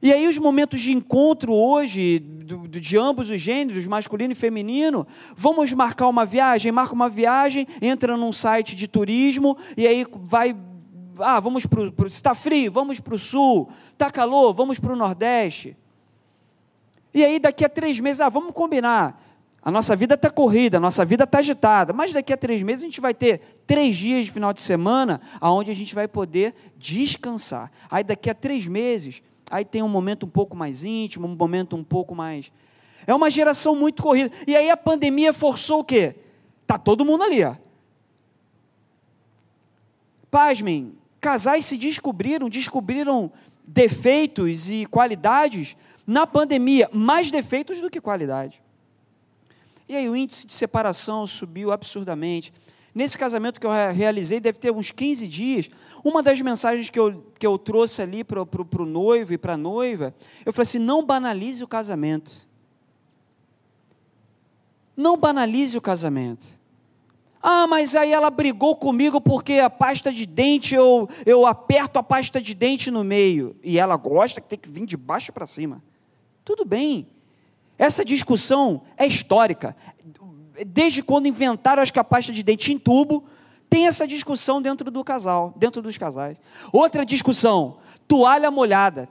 [0.05, 5.73] E aí os momentos de encontro hoje, de ambos os gêneros, masculino e feminino, vamos
[5.73, 10.55] marcar uma viagem, marca uma viagem, entra num site de turismo, e aí vai,
[11.19, 14.97] ah, vamos para o, está frio, vamos para o sul, está calor, vamos para o
[14.97, 15.75] nordeste.
[17.15, 19.23] E aí, daqui a três meses, ah, vamos combinar.
[19.63, 22.83] A nossa vida está corrida, a nossa vida está agitada, mas daqui a três meses
[22.83, 26.55] a gente vai ter três dias de final de semana onde a gente vai poder
[26.77, 27.73] descansar.
[27.91, 31.77] Aí daqui a três meses, aí tem um momento um pouco mais íntimo, um momento
[31.77, 32.53] um pouco mais.
[33.07, 34.31] É uma geração muito corrida.
[34.47, 36.15] E aí a pandemia forçou o quê?
[36.67, 37.57] Tá todo mundo ali, ó.
[40.31, 43.33] Pasmem, casais se descobriram, descobriram
[43.67, 45.75] defeitos e qualidades
[46.07, 48.63] na pandemia, mais defeitos do que qualidade.
[49.89, 52.53] E aí o índice de separação subiu absurdamente.
[52.95, 55.69] Nesse casamento que eu realizei, deve ter uns 15 dias,
[56.05, 59.57] uma das mensagens que eu, que eu trouxe ali para o noivo e para a
[59.57, 60.15] noiva,
[60.45, 62.33] eu falei assim: não banalize o casamento.
[64.97, 66.47] Não banalize o casamento.
[67.43, 72.03] Ah, mas aí ela brigou comigo porque a pasta de dente, eu, eu aperto a
[72.03, 73.57] pasta de dente no meio.
[73.63, 75.83] E ela gosta que tem que vir de baixo para cima.
[76.45, 77.09] Tudo bem.
[77.79, 79.75] Essa discussão é histórica.
[80.67, 83.25] Desde quando inventaram as capaças de dente em tubo,
[83.69, 86.37] tem essa discussão dentro do casal, dentro dos casais.
[86.73, 89.09] Outra discussão, toalha molhada.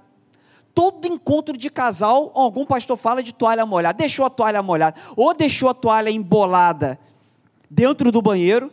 [0.74, 3.98] Todo encontro de casal, algum pastor fala de toalha molhada.
[3.98, 6.98] Deixou a toalha molhada, ou deixou a toalha embolada
[7.70, 8.72] dentro do banheiro,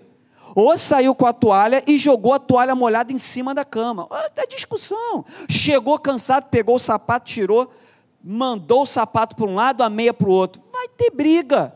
[0.55, 4.07] ou saiu com a toalha e jogou a toalha molhada em cima da cama.
[4.37, 5.25] É discussão.
[5.49, 7.73] Chegou cansado, pegou o sapato, tirou,
[8.23, 10.63] mandou o sapato para um lado, a meia para o outro.
[10.73, 11.75] Vai ter briga.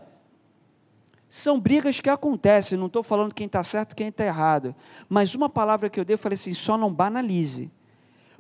[1.29, 4.75] São brigas que acontecem, não estou falando quem está certo e quem está errado.
[5.09, 7.71] Mas uma palavra que eu dei, eu falei assim: só não banalize.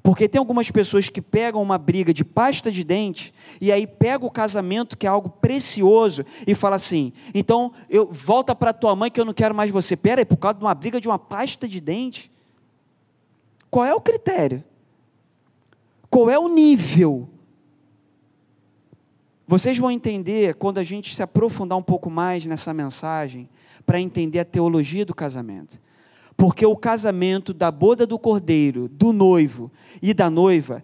[0.01, 4.27] Porque tem algumas pessoas que pegam uma briga de pasta de dente e aí pega
[4.27, 9.11] o casamento, que é algo precioso, e fala assim: então eu volta para tua mãe
[9.11, 9.97] que eu não quero mais você.
[9.97, 12.31] Pera aí, por causa de uma briga de uma pasta de dente.
[13.71, 14.63] Qual é o critério?
[16.09, 17.29] Qual é o nível
[19.47, 23.49] vocês vão entender quando a gente se aprofundar um pouco mais nessa mensagem,
[23.87, 25.79] para entender a teologia do casamento.
[26.37, 29.71] Porque o casamento da boda do cordeiro, do noivo
[30.03, 30.83] e da noiva,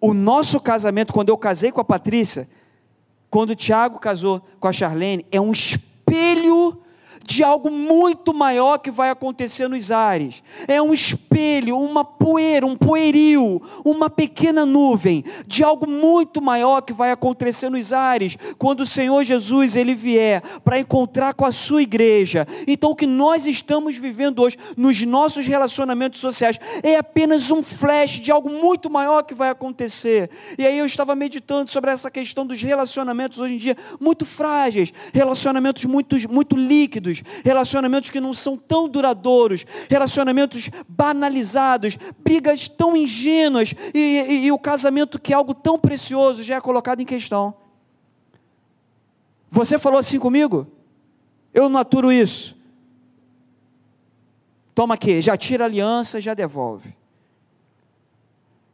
[0.00, 2.48] o nosso casamento, quando eu casei com a Patrícia,
[3.28, 6.78] quando o Tiago casou com a Charlene, é um espelho
[7.26, 10.42] de algo muito maior que vai acontecer nos ares.
[10.68, 16.92] É um espelho, uma poeira, um poerio, uma pequena nuvem de algo muito maior que
[16.92, 21.82] vai acontecer nos ares quando o Senhor Jesus ele vier para encontrar com a sua
[21.82, 22.46] igreja.
[22.66, 28.20] Então o que nós estamos vivendo hoje nos nossos relacionamentos sociais é apenas um flash
[28.20, 30.30] de algo muito maior que vai acontecer.
[30.56, 34.92] E aí eu estava meditando sobre essa questão dos relacionamentos hoje em dia muito frágeis,
[35.12, 43.74] relacionamentos muito muito líquidos relacionamentos que não são tão duradouros, relacionamentos banalizados, brigas tão ingênuas
[43.94, 47.54] e, e, e o casamento que é algo tão precioso já é colocado em questão.
[49.50, 50.66] Você falou assim comigo?
[51.54, 52.56] Eu não aturo isso.
[54.74, 56.94] Toma aqui, já tira a aliança, já devolve.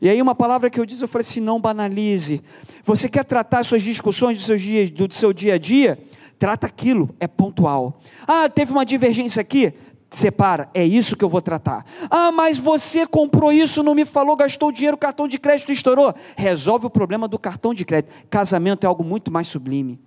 [0.00, 2.42] E aí uma palavra que eu disse, eu falei assim, não banalize.
[2.85, 5.96] Você quer tratar suas discussões dos seus dias, do seu dia a dia?
[6.42, 8.00] Trata aquilo, é pontual.
[8.26, 9.72] Ah, teve uma divergência aqui?
[10.11, 11.87] Separa, é isso que eu vou tratar.
[12.11, 16.12] Ah, mas você comprou isso, não me falou, gastou dinheiro, cartão de crédito estourou.
[16.37, 18.12] Resolve o problema do cartão de crédito.
[18.28, 20.00] Casamento é algo muito mais sublime.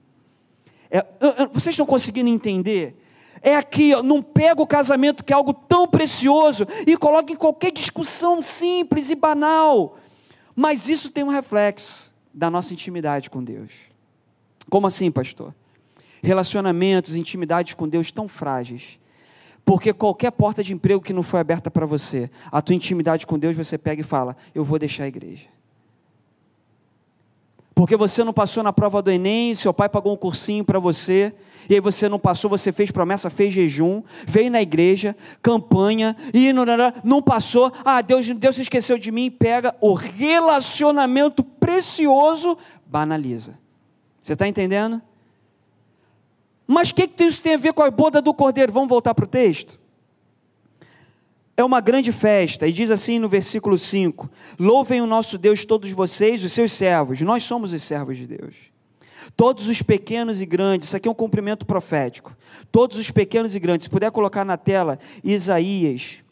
[0.91, 1.05] É,
[1.53, 3.01] vocês estão conseguindo entender?
[3.41, 7.37] É aqui, ó, não pega o casamento, que é algo tão precioso, e coloca em
[7.37, 9.95] qualquer discussão simples e banal.
[10.53, 13.71] Mas isso tem um reflexo da nossa intimidade com Deus.
[14.69, 15.53] Como assim, pastor?
[16.25, 18.97] Relacionamentos, intimidades com Deus tão frágeis.
[19.63, 23.37] Porque qualquer porta de emprego que não foi aberta para você, a tua intimidade com
[23.37, 25.45] Deus, você pega e fala: Eu vou deixar a igreja.
[27.75, 31.31] Porque você não passou na prova do Enem, seu pai pagou um cursinho para você,
[31.69, 36.51] e aí você não passou, você fez promessa, fez jejum, veio na igreja, campanha, e
[36.51, 36.63] não,
[37.03, 42.57] não passou, ah, Deus, Deus esqueceu de mim, pega o relacionamento precioso,
[42.87, 43.59] banaliza.
[44.23, 44.99] Você está entendendo?
[46.67, 48.73] Mas o que, que isso tem a ver com a boda do cordeiro?
[48.73, 49.79] Vamos voltar para o texto?
[51.57, 55.91] é uma grande festa, e diz assim no versículo 5: Louvem o nosso Deus, todos
[55.91, 58.55] vocês, os seus servos, nós somos os servos de Deus.
[59.35, 62.35] Todos os pequenos e grandes, isso aqui é um cumprimento profético.
[62.71, 66.24] Todos os pequenos e grandes, se puder colocar na tela, Isaías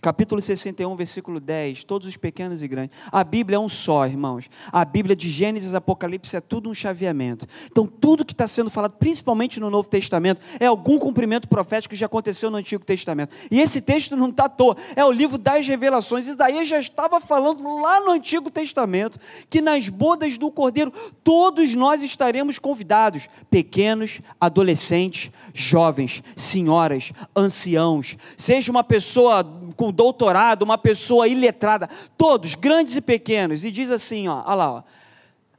[0.00, 2.96] capítulo 61, versículo 10, todos os pequenos e grandes.
[3.12, 4.48] A Bíblia é um só, irmãos.
[4.72, 7.46] A Bíblia de Gênesis Apocalipse é tudo um chaveamento.
[7.70, 12.00] Então, tudo que está sendo falado, principalmente no Novo Testamento, é algum cumprimento profético que
[12.00, 13.34] já aconteceu no Antigo Testamento.
[13.50, 16.26] E esse texto não está à toa, é o livro das revelações.
[16.26, 22.02] Isaías já estava falando lá no Antigo Testamento que nas bodas do Cordeiro todos nós
[22.02, 29.42] estaremos convidados, pequenos, adolescentes, jovens, senhoras, anciãos, seja uma pessoa
[29.80, 31.88] com doutorado, uma pessoa iletrada,
[32.18, 33.64] todos, grandes e pequenos.
[33.64, 34.84] E diz assim, ó, olha lá,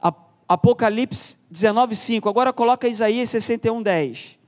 [0.00, 0.12] ó,
[0.46, 2.28] Apocalipse 19, 5.
[2.28, 4.38] Agora coloca Isaías 61, 10.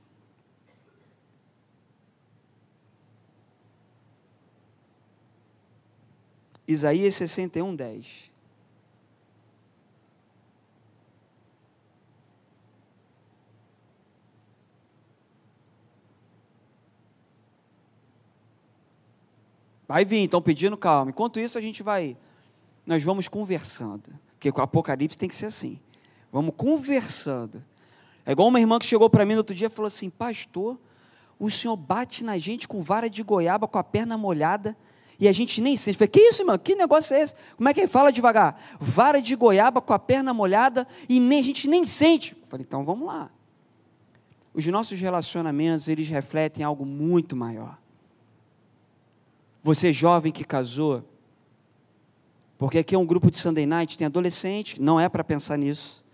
[6.65, 8.34] Isaías 61, 10.
[19.87, 21.11] Vai vir, estão pedindo calma.
[21.11, 22.17] Enquanto isso, a gente vai.
[22.85, 24.11] Nós vamos conversando.
[24.33, 25.79] Porque com o Apocalipse tem que ser assim.
[26.31, 27.63] Vamos conversando.
[28.25, 30.77] É igual uma irmã que chegou para mim no outro dia e falou assim: Pastor,
[31.39, 34.75] o senhor bate na gente com vara de goiaba, com a perna molhada,
[35.19, 35.95] e a gente nem sente.
[35.95, 36.57] Eu falei: Que isso, irmão?
[36.57, 37.35] Que negócio é esse?
[37.55, 38.59] Como é que ele fala devagar?
[38.79, 42.35] Vara de goiaba com a perna molhada e nem, a gente nem sente.
[42.41, 43.29] Eu falei: Então vamos lá.
[44.53, 47.77] Os nossos relacionamentos, eles refletem algo muito maior.
[49.65, 51.03] Você jovem que casou,
[52.55, 56.05] porque aqui é um grupo de Sunday Night, tem adolescente, não é para pensar nisso.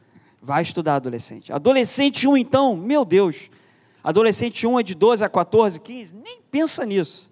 [0.41, 1.51] Vai estudar adolescente.
[1.51, 3.49] Adolescente 1, então, meu Deus.
[4.01, 7.29] Adolescente 1 é de 12 a 14, 15, nem pensa nisso.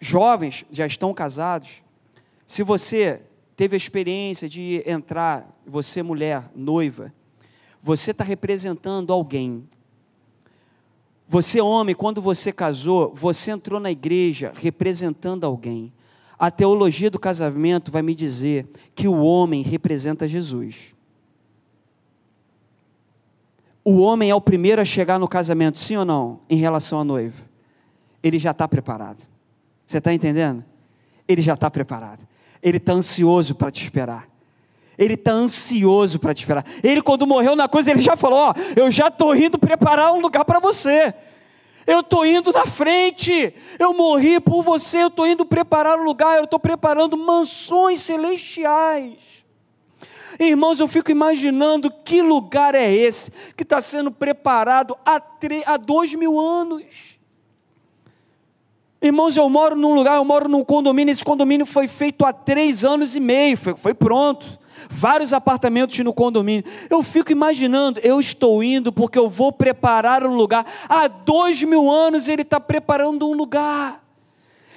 [0.00, 1.80] Jovens já estão casados.
[2.44, 3.22] Se você
[3.54, 7.14] teve a experiência de entrar, você mulher, noiva,
[7.80, 9.68] você está representando alguém
[11.26, 15.92] você, homem, quando você casou, você entrou na igreja representando alguém.
[16.38, 20.94] A teologia do casamento vai me dizer que o homem representa Jesus.
[23.84, 27.04] O homem é o primeiro a chegar no casamento, sim ou não, em relação à
[27.04, 27.44] noiva?
[28.22, 29.22] Ele já está preparado.
[29.86, 30.64] Você está entendendo?
[31.28, 32.26] Ele já está preparado.
[32.62, 34.28] Ele está ansioso para te esperar.
[34.96, 36.64] Ele está ansioso para te esperar.
[36.82, 40.20] Ele, quando morreu na coisa, ele já falou: Ó, eu já estou indo preparar um
[40.20, 41.12] lugar para você.
[41.86, 43.54] Eu estou indo na frente.
[43.78, 45.02] Eu morri por você.
[45.02, 46.38] Eu estou indo preparar um lugar.
[46.38, 49.18] Eu estou preparando mansões celestiais.
[50.38, 55.20] Irmãos, eu fico imaginando que lugar é esse que está sendo preparado há,
[55.66, 57.14] há dois mil anos.
[59.00, 61.12] Irmãos, eu moro num lugar, eu moro num condomínio.
[61.12, 66.12] Esse condomínio foi feito há três anos e meio, foi, foi pronto vários apartamentos no
[66.12, 66.64] condomínio.
[66.90, 70.66] Eu fico imaginando, eu estou indo porque eu vou preparar um lugar.
[70.88, 74.02] Há dois mil anos ele está preparando um lugar.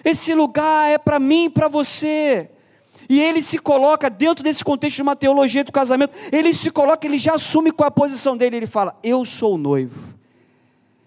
[0.04, 2.50] Esse lugar é para mim e para você.
[3.10, 6.14] E ele se coloca dentro desse contexto de uma teologia do casamento.
[6.32, 8.58] Ele se coloca, ele já assume qual é a posição dele.
[8.58, 10.14] Ele fala: Eu sou o noivo.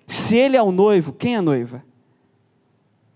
[0.07, 1.85] Se ele é o noivo, quem é a noiva?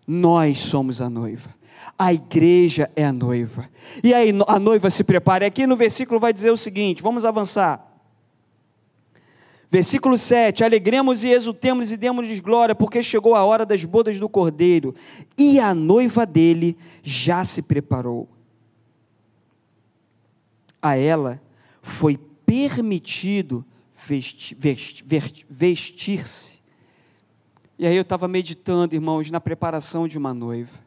[0.07, 1.55] Nós somos a noiva.
[1.99, 3.69] A igreja é a noiva.
[4.03, 5.47] E aí a noiva se prepara.
[5.47, 7.85] Aqui no versículo vai dizer o seguinte: vamos avançar.
[9.71, 14.29] Versículo 7: Alegremos e exultemos e demos-lhes glória, porque chegou a hora das bodas do
[14.29, 14.95] cordeiro,
[15.39, 18.29] e a noiva dele já se preparou.
[20.81, 21.41] A ela
[21.81, 23.65] foi permitido
[23.97, 24.55] vestir-se.
[25.05, 26.25] Vestir, vestir
[27.79, 30.84] e aí eu estava meditando, irmãos, na preparação de uma noiva.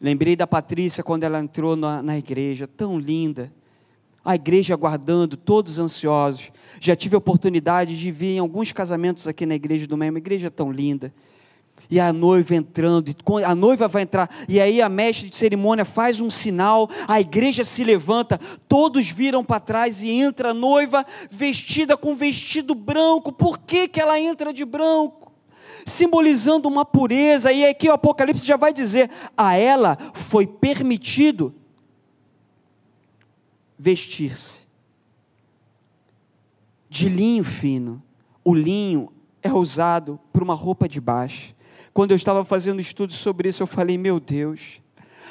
[0.00, 3.52] Lembrei da Patrícia quando ela entrou na, na igreja, tão linda.
[4.24, 6.50] A igreja aguardando, todos ansiosos.
[6.80, 10.50] Já tive a oportunidade de vir em alguns casamentos aqui na igreja do uma igreja
[10.50, 11.14] tão linda.
[11.88, 16.20] E a noiva entrando, a noiva vai entrar, e aí a mestre de cerimônia faz
[16.20, 21.96] um sinal, a igreja se levanta, todos viram para trás e entra a noiva vestida
[21.96, 23.30] com vestido branco.
[23.30, 25.25] Por que, que ela entra de branco?
[25.86, 31.54] Simbolizando uma pureza, e aqui o Apocalipse já vai dizer: a ela foi permitido
[33.78, 34.66] vestir-se
[36.90, 38.02] de linho fino.
[38.44, 41.54] O linho é usado para uma roupa de baixo.
[41.92, 44.80] Quando eu estava fazendo estudo sobre isso, eu falei: meu Deus,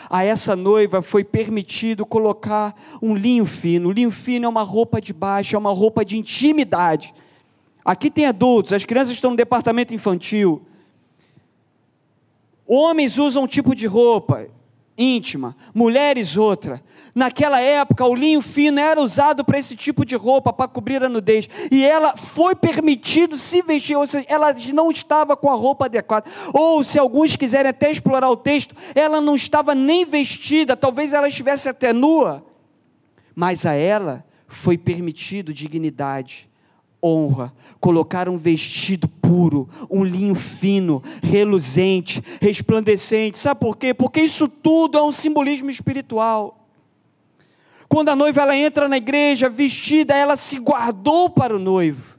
[0.09, 3.89] a essa noiva foi permitido colocar um linho fino.
[3.89, 7.13] O linho fino é uma roupa de baixo, é uma roupa de intimidade.
[7.85, 10.65] Aqui tem adultos, as crianças estão no departamento infantil.
[12.65, 14.47] Homens usam um tipo de roupa
[14.97, 16.81] íntima, mulheres outra.
[17.13, 21.09] Naquela época, o linho fino era usado para esse tipo de roupa, para cobrir a
[21.09, 21.49] nudez.
[21.71, 26.29] E ela foi permitido se vestir, ou seja, ela não estava com a roupa adequada.
[26.53, 31.27] Ou, se alguns quiserem até explorar o texto, ela não estava nem vestida, talvez ela
[31.27, 32.45] estivesse até nua.
[33.35, 36.49] Mas a ela foi permitido dignidade
[37.03, 43.37] honra, colocar um vestido puro, um linho fino, reluzente, resplandecente.
[43.37, 43.93] Sabe por quê?
[43.93, 46.67] Porque isso tudo é um simbolismo espiritual.
[47.87, 52.15] Quando a noiva ela entra na igreja vestida, ela se guardou para o noivo.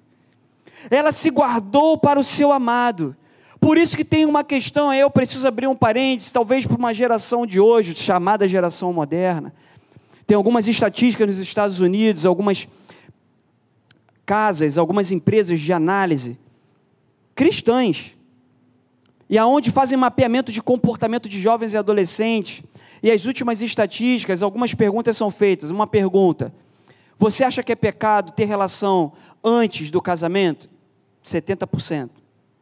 [0.91, 3.17] Ela se guardou para o seu amado.
[3.61, 7.45] Por isso que tem uma questão, eu preciso abrir um parênteses, talvez para uma geração
[7.45, 9.53] de hoje, chamada geração moderna.
[10.27, 12.69] Tem algumas estatísticas nos Estados Unidos, algumas
[14.27, 16.39] casas, algumas empresas de análise
[17.37, 18.17] cristãs,
[19.29, 22.62] e aonde fazem mapeamento de comportamento de jovens e adolescentes.
[23.03, 25.71] E as últimas estatísticas, algumas perguntas são feitas.
[25.71, 26.53] Uma pergunta:
[27.19, 29.12] Você acha que é pecado ter relação
[29.45, 30.69] antes do casamento?
[31.23, 32.11] 70%.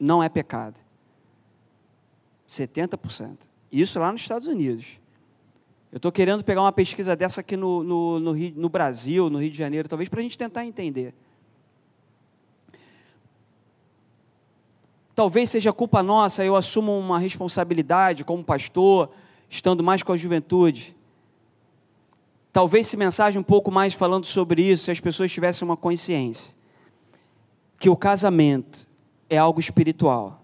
[0.01, 0.81] Não é pecado.
[2.49, 3.39] 70%.
[3.71, 4.99] Isso lá nos Estados Unidos.
[5.93, 9.39] Eu estou querendo pegar uma pesquisa dessa aqui no, no, no, Rio, no Brasil, no
[9.39, 11.15] Rio de Janeiro, talvez para a gente tentar entender.
[15.15, 19.11] Talvez seja culpa nossa, eu assumo uma responsabilidade como pastor,
[19.49, 20.97] estando mais com a juventude.
[22.53, 26.55] Talvez se mensagem um pouco mais falando sobre isso, se as pessoas tivessem uma consciência
[27.79, 28.89] que o casamento
[29.29, 30.44] é algo espiritual,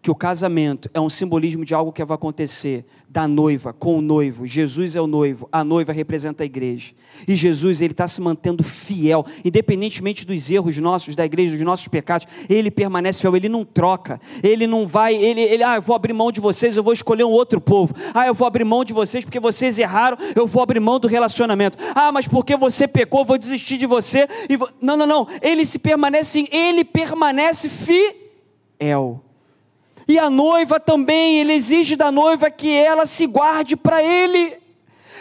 [0.00, 4.02] que o casamento é um simbolismo de algo que vai acontecer da noiva com o
[4.02, 4.46] noivo.
[4.46, 6.92] Jesus é o noivo, a noiva representa a igreja.
[7.26, 11.88] E Jesus, ele está se mantendo fiel, independentemente dos erros nossos, da igreja, dos nossos
[11.88, 15.96] pecados, ele permanece fiel, ele não troca, ele não vai, ele, ele, ah, eu vou
[15.96, 17.94] abrir mão de vocês, eu vou escolher um outro povo.
[18.14, 21.08] Ah, eu vou abrir mão de vocês porque vocês erraram, eu vou abrir mão do
[21.08, 21.76] relacionamento.
[21.94, 24.28] Ah, mas porque você pecou, eu vou desistir de você.
[24.48, 24.68] E vou...
[24.80, 29.24] Não, não, não, ele se permanece, ele permanece fiel.
[30.08, 34.56] E a noiva também, ele exige da noiva que ela se guarde para ele.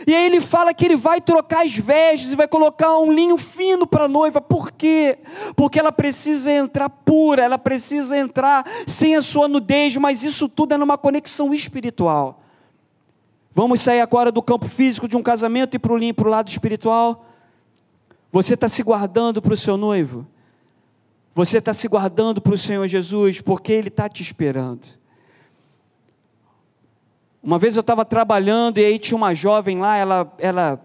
[0.06, 3.38] E aí ele fala que ele vai trocar as vestes e vai colocar um linho
[3.38, 4.40] fino para a noiva.
[4.40, 5.18] Por quê?
[5.58, 10.74] Porque ela precisa entrar pura, ela precisa entrar sem a sua nudez, mas isso tudo
[10.74, 12.42] é numa conexão espiritual.
[13.54, 17.26] Vamos sair agora do campo físico de um casamento e para o lado espiritual?
[18.32, 20.28] Você está se guardando para o seu noivo?
[21.38, 24.82] Você está se guardando para o Senhor Jesus, porque Ele está te esperando.
[27.44, 30.84] Uma vez eu estava trabalhando e aí tinha uma jovem lá, ela, ela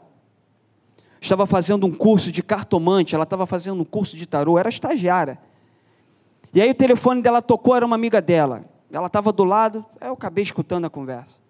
[1.18, 5.38] estava fazendo um curso de cartomante, ela estava fazendo um curso de tarô, era estagiária.
[6.52, 8.62] E aí o telefone dela tocou, era uma amiga dela.
[8.92, 11.40] Ela estava do lado, eu acabei escutando a conversa.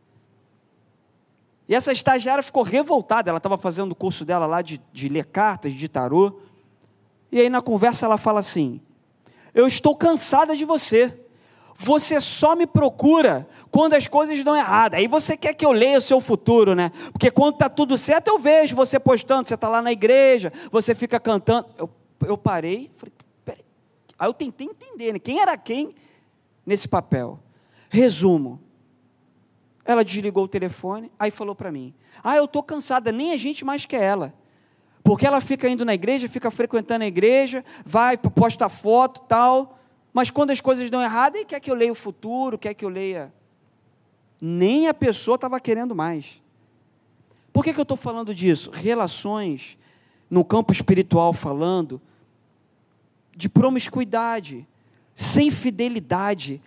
[1.69, 5.25] E essa estagiária ficou revoltada, ela estava fazendo o curso dela lá de, de ler
[5.25, 6.39] cartas, de tarô.
[7.33, 8.81] E aí na conversa ela fala assim:
[9.55, 11.19] eu estou cansada de você.
[11.75, 14.95] Você só me procura quando as coisas dão errado.
[14.95, 16.91] Aí você quer que eu leia o seu futuro, né?
[17.13, 20.95] Porque quando está tudo certo, eu vejo você postando, você está lá na igreja, você
[20.95, 21.67] fica cantando.
[21.77, 21.91] Eu,
[22.27, 23.13] eu parei, falei,
[23.45, 23.65] peraí.
[24.19, 25.19] Aí eu tentei entender, né?
[25.19, 25.95] Quem era quem
[26.65, 27.41] nesse papel?
[27.89, 28.61] Resumo.
[29.85, 31.93] Ela desligou o telefone, aí falou para mim:
[32.23, 34.33] Ah, eu estou cansada, nem a gente mais quer ela.
[35.03, 39.79] Porque ela fica indo na igreja, fica frequentando a igreja, vai, posta foto tal,
[40.13, 42.85] mas quando as coisas dão errado, ele quer que eu leia o futuro, quer que
[42.85, 43.33] eu leia.
[44.41, 46.41] Nem a pessoa estava querendo mais.
[47.53, 48.71] Por que, que eu estou falando disso?
[48.71, 49.77] Relações,
[50.31, 52.01] no campo espiritual falando,
[53.37, 54.67] de promiscuidade,
[55.15, 56.61] sem fidelidade,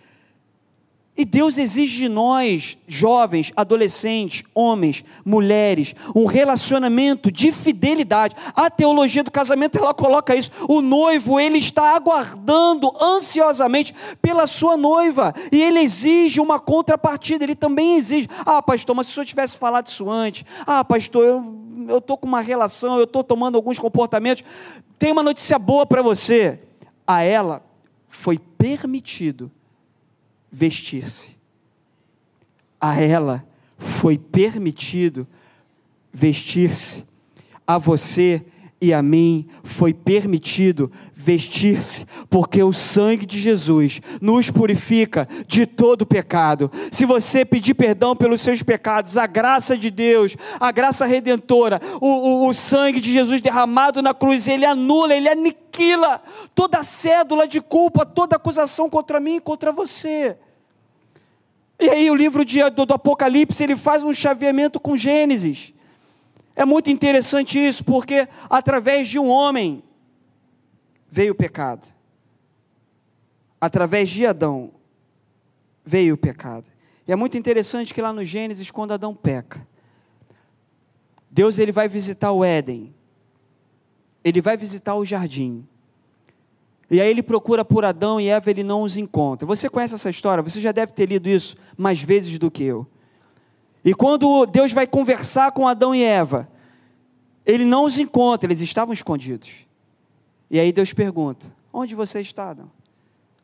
[1.16, 8.36] e Deus exige de nós, jovens, adolescentes, homens, mulheres, um relacionamento de fidelidade.
[8.54, 10.50] A teologia do casamento ela coloca isso.
[10.68, 17.54] O noivo, ele está aguardando ansiosamente pela sua noiva, e ele exige uma contrapartida, ele
[17.54, 18.28] também exige.
[18.44, 20.44] Ah, pastor, mas se senhor tivesse falado isso antes.
[20.66, 21.24] Ah, pastor,
[21.88, 24.44] eu estou com uma relação, eu estou tomando alguns comportamentos.
[24.98, 26.60] Tem uma notícia boa para você.
[27.06, 27.64] A ela
[28.08, 29.50] foi permitido
[30.50, 31.36] vestir-se.
[32.80, 33.46] A ela
[33.78, 35.26] foi permitido
[36.12, 37.04] vestir-se.
[37.66, 38.44] A você
[38.80, 46.06] e a mim foi permitido vestir-se, porque o sangue de Jesus nos purifica de todo
[46.06, 46.70] pecado.
[46.92, 52.06] Se você pedir perdão pelos seus pecados, a graça de Deus, a graça redentora, o,
[52.06, 56.22] o, o sangue de Jesus derramado na cruz, ele anula, ele aniquila
[56.54, 60.36] toda cédula de culpa, toda acusação contra mim e contra você.
[61.80, 65.74] E aí o livro de, do, do Apocalipse ele faz um chaveamento com Gênesis.
[66.56, 69.84] É muito interessante isso, porque através de um homem
[71.08, 71.86] veio o pecado.
[73.60, 74.72] Através de Adão
[75.84, 76.70] veio o pecado.
[77.06, 79.66] E é muito interessante que lá no Gênesis, quando Adão peca,
[81.30, 82.94] Deus ele vai visitar o Éden.
[84.24, 85.68] Ele vai visitar o jardim.
[86.90, 89.46] E aí ele procura por Adão e Eva, ele não os encontra.
[89.46, 90.42] Você conhece essa história?
[90.42, 92.86] Você já deve ter lido isso mais vezes do que eu.
[93.86, 96.48] E quando Deus vai conversar com Adão e Eva,
[97.46, 99.64] ele não os encontra, eles estavam escondidos.
[100.50, 102.68] E aí Deus pergunta: Onde vocês estavam?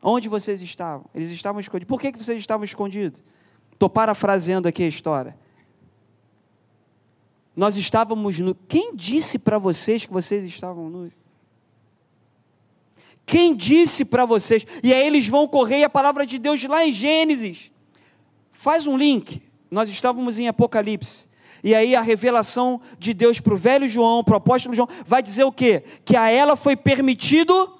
[0.01, 1.05] Onde vocês estavam?
[1.15, 1.87] Eles estavam escondidos.
[1.87, 3.23] Por que, que vocês estavam escondidos?
[3.71, 5.33] Estou parafraseando aqui a história.
[7.55, 8.53] Nós estávamos nu.
[8.67, 11.13] Quem disse para vocês que vocês estavam nus?
[13.25, 14.67] Quem disse para vocês?
[14.83, 17.71] E aí eles vão correr e a palavra de Deus lá em Gênesis.
[18.51, 19.41] Faz um link.
[19.73, 21.25] Nós estávamos em Apocalipse.
[21.63, 25.23] E aí a revelação de Deus para o velho João, para o apóstolo João, vai
[25.23, 25.83] dizer o quê?
[26.05, 27.73] Que a ela foi permitido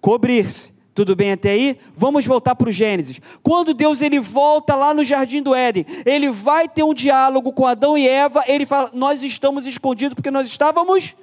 [0.00, 0.72] cobrir-se.
[0.94, 1.78] Tudo bem até aí?
[1.96, 3.18] Vamos voltar para o Gênesis.
[3.42, 7.66] Quando Deus ele volta lá no jardim do Éden, ele vai ter um diálogo com
[7.66, 11.16] Adão e Eva, ele fala: "Nós estamos escondidos porque nós estávamos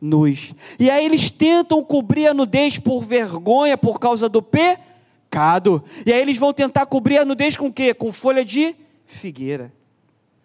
[0.00, 0.54] nus.
[0.78, 5.82] E aí eles tentam cobrir a nudez por vergonha, por causa do pecado.
[6.06, 7.92] E aí eles vão tentar cobrir a nudez com o quê?
[7.92, 8.76] Com folha de
[9.10, 9.72] figueira.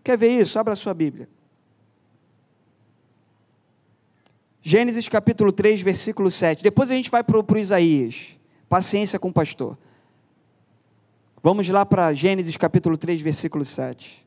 [0.03, 0.59] Quer ver isso?
[0.59, 1.27] Abra a sua Bíblia.
[4.61, 6.63] Gênesis capítulo 3, versículo 7.
[6.63, 8.37] Depois a gente vai para o Isaías.
[8.67, 9.77] Paciência com o pastor.
[11.41, 14.25] Vamos lá para Gênesis capítulo 3, versículo 7.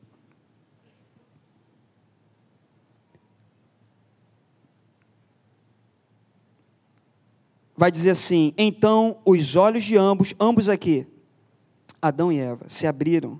[7.79, 11.07] vai dizer assim: Então os olhos de ambos, ambos aqui,
[12.01, 13.39] Adão e Eva, se abriram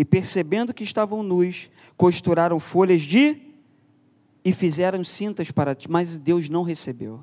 [0.00, 3.36] e percebendo que estavam nus, costuraram folhas de
[4.42, 7.22] e fizeram cintas para ti, mas Deus não recebeu.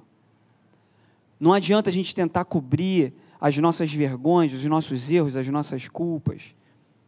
[1.40, 6.56] Não adianta a gente tentar cobrir as nossas vergonhas, os nossos erros, as nossas culpas.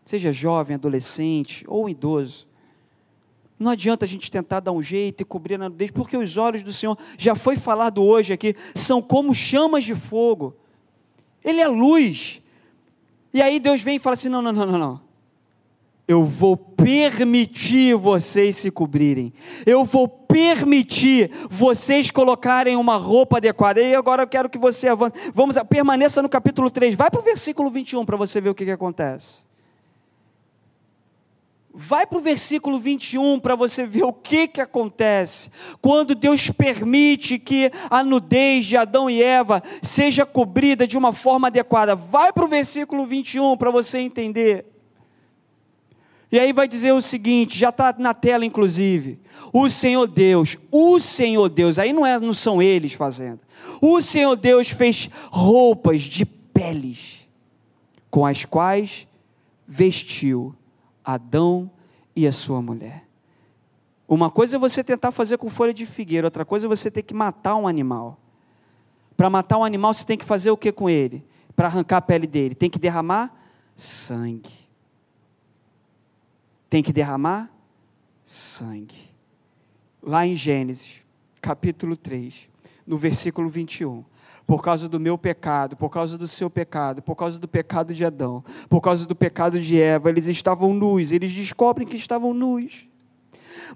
[0.03, 2.47] Seja jovem, adolescente ou idoso.
[3.59, 6.63] Não adianta a gente tentar dar um jeito e cobrir a nudez, porque os olhos
[6.63, 10.55] do Senhor, já foi falado hoje aqui, são como chamas de fogo.
[11.43, 12.41] Ele é luz.
[13.31, 15.08] E aí Deus vem e fala assim: não, não, não, não, não.
[16.09, 19.31] Eu vou permitir vocês se cobrirem.
[19.63, 23.79] Eu vou permitir vocês colocarem uma roupa adequada.
[23.79, 25.13] E agora eu quero que você avance.
[25.35, 26.95] Vamos, permaneça no capítulo 3.
[26.95, 29.45] Vai para o versículo 21 para você ver o que, que acontece.
[31.71, 35.51] Vai para o versículo 21 para você ver o que, que acontece.
[35.79, 41.49] Quando Deus permite que a nudez de Adão e Eva seja cobrida de uma forma
[41.49, 41.95] adequada.
[41.95, 44.78] Vai para o versículo 21 para você entender.
[46.31, 49.19] E aí vai dizer o seguinte, já está na tela inclusive.
[49.51, 53.39] O Senhor Deus, o Senhor Deus, aí não, é, não são eles fazendo.
[53.81, 57.27] O Senhor Deus fez roupas de peles,
[58.11, 59.07] com as quais
[59.67, 60.55] vestiu
[61.03, 61.69] Adão
[62.15, 63.05] e a sua mulher.
[64.07, 67.03] Uma coisa é você tentar fazer com folha de figueira, outra coisa é você ter
[67.03, 68.19] que matar um animal.
[69.15, 71.23] Para matar um animal, você tem que fazer o que com ele?
[71.55, 72.55] Para arrancar a pele dele?
[72.55, 73.33] Tem que derramar
[73.75, 74.58] sangue.
[76.69, 77.49] Tem que derramar
[78.25, 79.09] sangue.
[80.01, 81.01] Lá em Gênesis,
[81.41, 82.49] capítulo 3,
[82.85, 84.03] no versículo 21
[84.49, 88.03] por causa do meu pecado, por causa do seu pecado, por causa do pecado de
[88.03, 92.89] Adão, por causa do pecado de Eva, eles estavam nus, eles descobrem que estavam nus.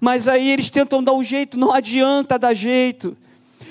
[0.02, 3.16] Mas aí eles tentam dar um jeito, não adianta dar jeito.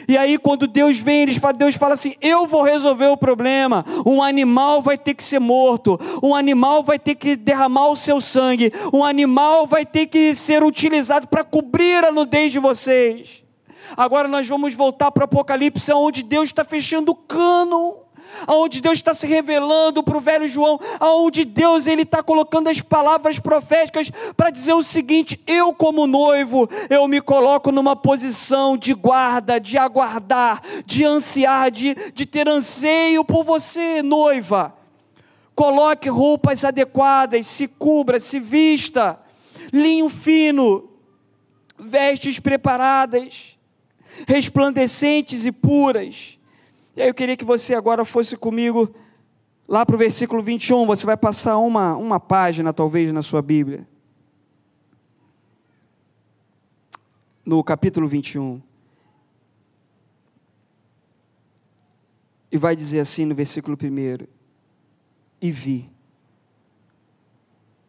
[0.09, 3.85] E aí, quando Deus vem, eles falam, Deus fala assim: Eu vou resolver o problema.
[4.07, 8.21] Um animal vai ter que ser morto, um animal vai ter que derramar o seu
[8.21, 13.43] sangue, um animal vai ter que ser utilizado para cobrir a nudez de vocês.
[13.97, 18.02] Agora nós vamos voltar para o Apocalipse, onde Deus está fechando o cano,
[18.49, 22.81] onde Deus está se revelando para o velho João, onde Deus ele está colocando as
[22.81, 28.95] palavras proféticas para dizer o seguinte: eu como noivo, eu me coloco numa posição de
[28.95, 34.75] guarda, de aguardar, de ansiar, de, de ter anseio por você, noiva.
[35.55, 39.21] Coloque roupas adequadas, se cubra, se vista,
[39.73, 40.89] linho fino,
[41.79, 43.53] vestes preparadas
[44.27, 46.39] resplandecentes e puras.
[46.97, 48.95] E aí eu queria que você agora fosse comigo
[49.67, 50.87] lá para o versículo 21.
[50.87, 53.87] Você vai passar uma, uma página, talvez, na sua Bíblia.
[57.45, 58.61] No capítulo 21.
[62.51, 64.27] E vai dizer assim no versículo 1:
[65.41, 65.91] E vi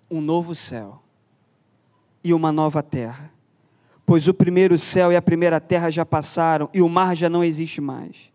[0.10, 1.02] um novo céu
[2.24, 3.34] e uma nova terra
[4.06, 7.44] pois o primeiro céu e a primeira terra já passaram e o mar já não
[7.44, 8.32] existe mais.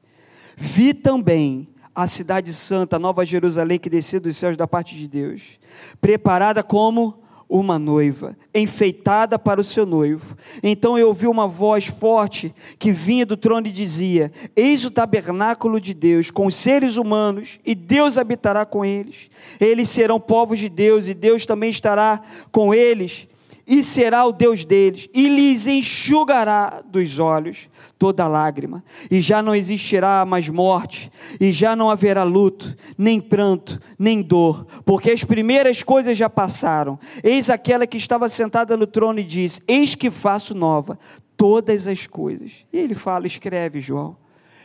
[0.61, 5.59] Vi também a cidade santa, nova Jerusalém que descia dos céus da parte de Deus,
[6.01, 10.37] preparada como uma noiva, enfeitada para o seu noivo.
[10.63, 15.81] Então eu ouvi uma voz forte que vinha do trono e dizia: Eis o tabernáculo
[15.81, 19.31] de Deus com os seres humanos, e Deus habitará com eles.
[19.61, 23.28] Eles serão povos de Deus, e Deus também estará com eles
[23.69, 29.55] e será o Deus deles, e lhes enxugará dos olhos toda lágrima, e já não
[29.55, 35.83] existirá mais morte, e já não haverá luto, nem pranto, nem dor, porque as primeiras
[35.83, 36.99] coisas já passaram.
[37.23, 40.99] Eis aquela que estava sentada no trono e diz: Eis que faço nova
[41.37, 42.65] todas as coisas.
[42.73, 44.17] E ele fala: Escreve, João,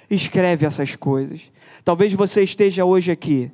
[0.10, 1.52] escreve essas coisas.
[1.84, 3.52] Talvez você esteja hoje aqui,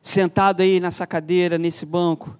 [0.00, 2.34] sentado aí nessa cadeira, nesse banco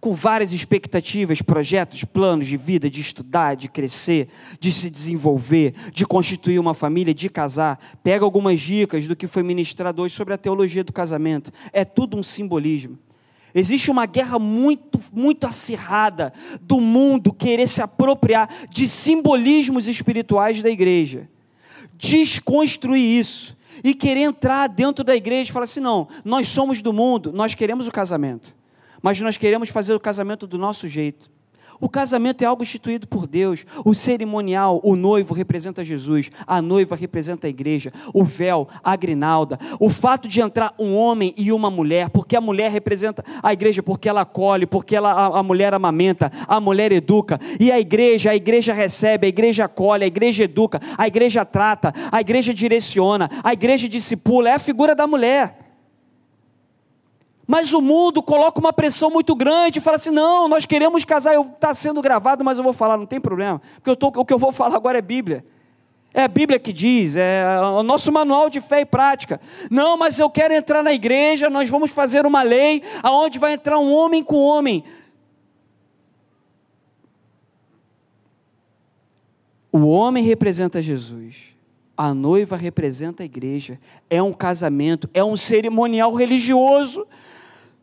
[0.00, 4.28] com várias expectativas, projetos, planos de vida, de estudar, de crescer,
[4.60, 7.98] de se desenvolver, de constituir uma família, de casar.
[8.02, 11.52] Pega algumas dicas do que foi ministrado hoje sobre a teologia do casamento.
[11.72, 12.98] É tudo um simbolismo.
[13.52, 20.70] Existe uma guerra muito, muito acirrada do mundo querer se apropriar de simbolismos espirituais da
[20.70, 21.28] igreja.
[21.94, 26.92] Desconstruir isso e querer entrar dentro da igreja e falar assim: não, nós somos do
[26.92, 28.57] mundo, nós queremos o casamento
[29.02, 31.30] mas nós queremos fazer o casamento do nosso jeito.
[31.80, 33.64] O casamento é algo instituído por Deus.
[33.84, 39.58] O cerimonial, o noivo representa Jesus, a noiva representa a igreja, o véu, a grinalda.
[39.78, 43.82] O fato de entrar um homem e uma mulher, porque a mulher representa a igreja,
[43.82, 47.38] porque ela acolhe, porque ela, a, a mulher amamenta, a mulher educa.
[47.60, 51.92] E a igreja, a igreja recebe, a igreja acolhe, a igreja educa, a igreja trata,
[52.10, 54.50] a igreja direciona, a igreja discipula.
[54.50, 55.67] É a figura da mulher.
[57.50, 61.34] Mas o mundo coloca uma pressão muito grande e fala assim: não, nós queremos casar.
[61.40, 63.62] Está sendo gravado, mas eu vou falar, não tem problema.
[63.76, 65.42] Porque eu tô, o que eu vou falar agora é Bíblia.
[66.12, 69.40] É a Bíblia que diz, é o nosso manual de fé e prática.
[69.70, 73.78] Não, mas eu quero entrar na igreja, nós vamos fazer uma lei aonde vai entrar
[73.78, 74.84] um homem com homem.
[79.72, 81.54] O homem representa Jesus,
[81.96, 83.78] a noiva representa a igreja.
[84.10, 87.06] É um casamento, é um cerimonial religioso.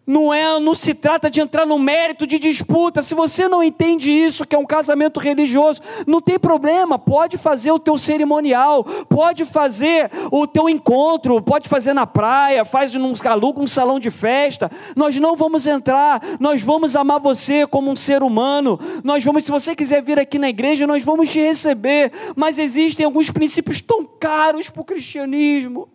[0.08, 3.02] Não, é, não se trata de entrar no mérito de disputa.
[3.02, 7.00] Se você não entende isso, que é um casamento religioso, não tem problema.
[7.00, 12.94] Pode fazer o teu cerimonial, pode fazer o teu encontro, pode fazer na praia, faz
[12.94, 13.14] num
[13.58, 14.70] um salão de festa.
[14.96, 16.22] Nós não vamos entrar.
[16.40, 18.80] Nós vamos amar você como um ser humano.
[19.04, 22.12] Nós vamos, se você quiser vir aqui na igreja, nós vamos te receber.
[22.36, 25.90] Mas existem alguns princípios tão caros para o cristianismo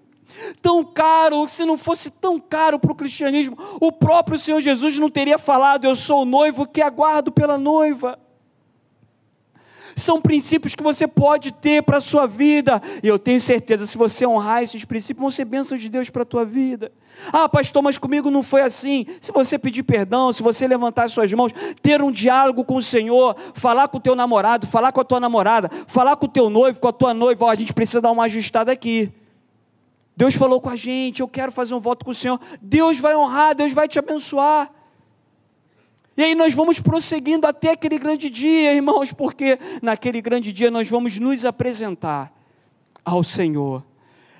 [0.61, 5.11] tão caro, se não fosse tão caro para o cristianismo, o próprio Senhor Jesus não
[5.11, 8.18] teria falado: Eu sou o noivo que aguardo pela noiva.
[9.97, 13.99] São princípios que você pode ter para a sua vida, e eu tenho certeza, se
[13.99, 16.91] você honrar esses princípios, vão ser bênçãos de Deus para a tua vida.
[17.33, 19.05] Ah, pastor, mas comigo não foi assim.
[19.20, 21.53] Se você pedir perdão, se você levantar as suas mãos,
[21.83, 25.20] ter um diálogo com o Senhor, falar com o teu namorado, falar com a tua
[25.20, 28.24] namorada, falar com o teu noivo, com a tua noiva, a gente precisa dar uma
[28.24, 29.12] ajustada aqui.
[30.21, 32.39] Deus falou com a gente, eu quero fazer um voto com o Senhor.
[32.61, 34.71] Deus vai honrar, Deus vai te abençoar.
[36.14, 40.91] E aí nós vamos prosseguindo até aquele grande dia, irmãos, porque naquele grande dia nós
[40.91, 42.31] vamos nos apresentar
[43.03, 43.83] ao Senhor.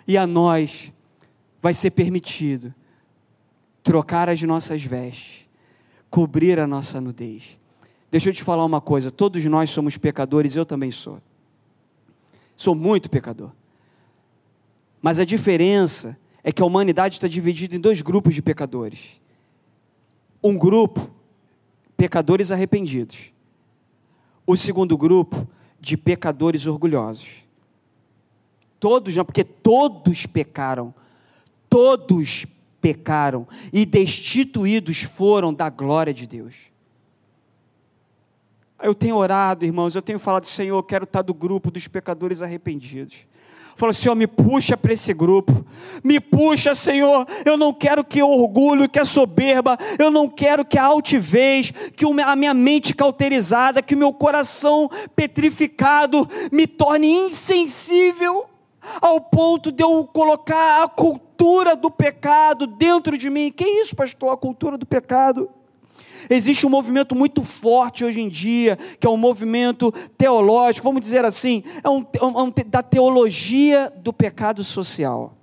[0.07, 0.93] E a nós
[1.63, 2.75] vai ser permitido
[3.83, 5.47] trocar as nossas vestes,
[6.11, 7.57] cobrir a nossa nudez.
[8.11, 11.23] Deixa eu te falar uma coisa: todos nós somos pecadores, eu também sou.
[12.55, 13.51] Sou muito pecador.
[15.01, 19.21] Mas a diferença é que a humanidade está dividida em dois grupos de pecadores.
[20.43, 21.11] Um grupo,
[21.97, 23.33] pecadores arrependidos.
[24.47, 25.47] O segundo grupo,
[25.79, 27.29] de pecadores orgulhosos.
[28.79, 30.95] Todos, porque todos pecaram.
[31.69, 32.47] Todos
[32.81, 36.55] pecaram e destituídos foram da glória de Deus.
[38.83, 42.41] Eu tenho orado, irmãos, eu tenho falado, Senhor, eu quero estar do grupo dos pecadores
[42.41, 43.27] arrependidos.
[43.81, 45.65] Falou, Senhor, me puxa para esse grupo.
[46.05, 47.27] Me puxa, Senhor.
[47.47, 51.71] Eu não quero que o orgulho, que a soberba, eu não quero que a altivez,
[51.97, 58.45] que a minha mente cauterizada, que o meu coração petrificado me torne insensível
[59.01, 63.51] ao ponto de eu colocar a cultura do pecado dentro de mim.
[63.51, 64.31] Que isso, pastor?
[64.31, 65.49] A cultura do pecado?
[66.33, 71.25] Existe um movimento muito forte hoje em dia, que é um movimento teológico, vamos dizer
[71.25, 75.37] assim, é um, é um, da teologia do pecado social.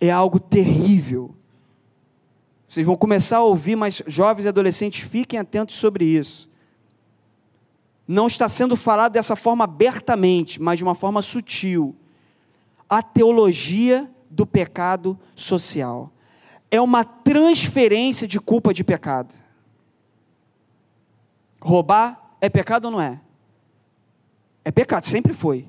[0.00, 1.32] É algo terrível.
[2.68, 6.50] Vocês vão começar a ouvir, mas jovens e adolescentes, fiquem atentos sobre isso.
[8.06, 11.94] Não está sendo falado dessa forma abertamente, mas de uma forma sutil.
[12.88, 16.10] A teologia do pecado social
[16.70, 19.34] é uma transferência de culpa de pecado.
[21.60, 23.20] Roubar é pecado ou não é?
[24.64, 25.68] É pecado, sempre foi.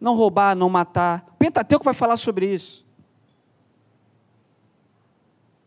[0.00, 1.24] Não roubar, não matar.
[1.34, 2.84] O Pentateuco vai falar sobre isso.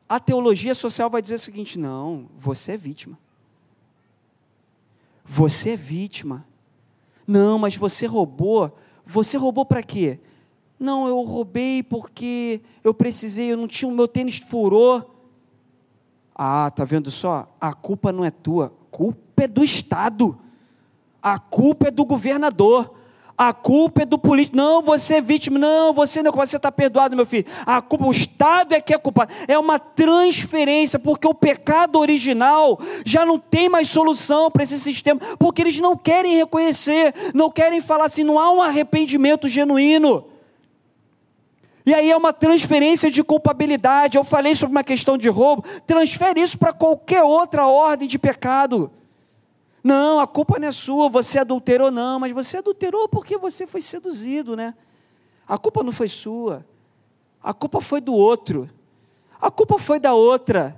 [0.07, 3.17] A teologia social vai dizer o seguinte: não, você é vítima.
[5.25, 6.45] Você é vítima.
[7.25, 8.77] Não, mas você roubou.
[9.05, 10.19] Você roubou para quê?
[10.79, 15.15] Não, eu roubei porque eu precisei, eu não tinha, o meu tênis furou.
[16.35, 17.47] Ah, tá vendo só?
[17.59, 20.37] A culpa não é tua, a culpa é do Estado.
[21.21, 22.93] A culpa é do governador.
[23.37, 24.57] A culpa é do político.
[24.57, 25.59] Não, você é vítima.
[25.59, 26.31] Não, você não.
[26.31, 27.45] Você está perdoado, meu filho.
[27.65, 29.31] A culpa, o Estado é que é culpado.
[29.47, 35.19] É uma transferência, porque o pecado original já não tem mais solução para esse sistema,
[35.37, 40.25] porque eles não querem reconhecer, não querem falar assim, não há um arrependimento genuíno.
[41.87, 44.17] E aí é uma transferência de culpabilidade.
[44.17, 48.91] Eu falei sobre uma questão de roubo, transfere isso para qualquer outra ordem de pecado.
[49.81, 53.79] Não, a culpa não é sua, você adulterou, não, mas você adulterou porque você foi
[53.79, 54.73] seduzido, né?
[55.47, 56.65] A culpa não foi sua,
[57.41, 58.69] a culpa foi do outro,
[59.39, 60.77] a culpa foi da outra.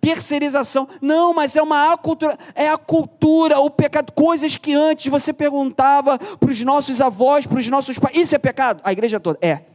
[0.00, 5.32] Terceirização, não, mas é uma cultura, é a cultura, o pecado, coisas que antes você
[5.32, 8.80] perguntava para os nossos avós, para os nossos pais, isso é pecado?
[8.84, 9.73] A igreja toda, é.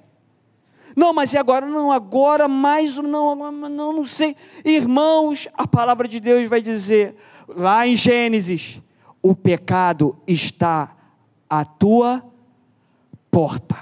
[1.00, 1.66] Não, mas e agora?
[1.66, 4.36] Não, agora mais, não, não, não sei.
[4.66, 7.16] Irmãos, a palavra de Deus vai dizer,
[7.48, 8.82] lá em Gênesis,
[9.24, 10.94] o pecado está
[11.50, 12.22] à tua
[13.32, 13.78] porta.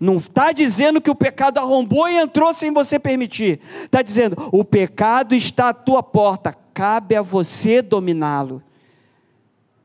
[0.00, 3.60] Não está dizendo que o pecado arrombou e entrou sem você permitir.
[3.82, 8.62] Está dizendo, o pecado está à tua porta, cabe a você dominá-lo.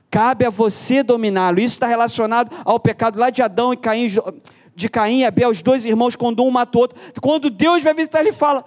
[0.10, 1.60] Cabe a você dominá-lo.
[1.60, 4.08] Isso está relacionado ao pecado lá de Adão e Caim
[4.80, 6.98] de Caim e Abel, os dois irmãos, quando um mata o outro.
[7.22, 8.66] Quando Deus vai visitar, ele fala: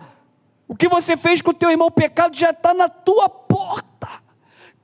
[0.68, 3.92] O que você fez com o teu irmão, o pecado já está na tua porta.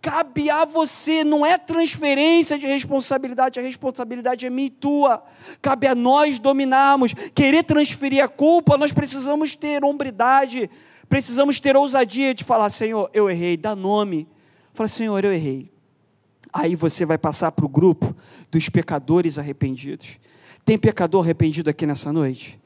[0.00, 5.22] Cabe a você, não é transferência de responsabilidade, a responsabilidade é minha e tua.
[5.60, 7.12] Cabe a nós dominarmos.
[7.34, 10.70] Querer transferir a culpa, nós precisamos ter hombridade,
[11.08, 14.26] precisamos ter ousadia de falar: Senhor, eu errei, dá nome.
[14.72, 15.70] Fala, Senhor, eu errei.
[16.52, 18.16] Aí você vai passar para o grupo
[18.50, 20.18] dos pecadores arrependidos.
[20.68, 22.60] Tem pecador arrependido aqui nessa noite?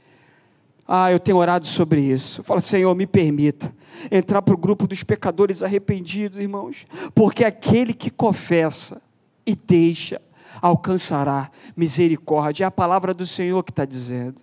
[0.88, 2.42] Ah, eu tenho orado sobre isso.
[2.42, 3.72] Fala, Senhor, me permita
[4.10, 6.84] entrar para o grupo dos pecadores arrependidos, irmãos,
[7.14, 9.00] porque aquele que confessa
[9.46, 10.20] e deixa
[10.60, 12.64] alcançará misericórdia.
[12.64, 14.42] É a palavra do Senhor que está dizendo.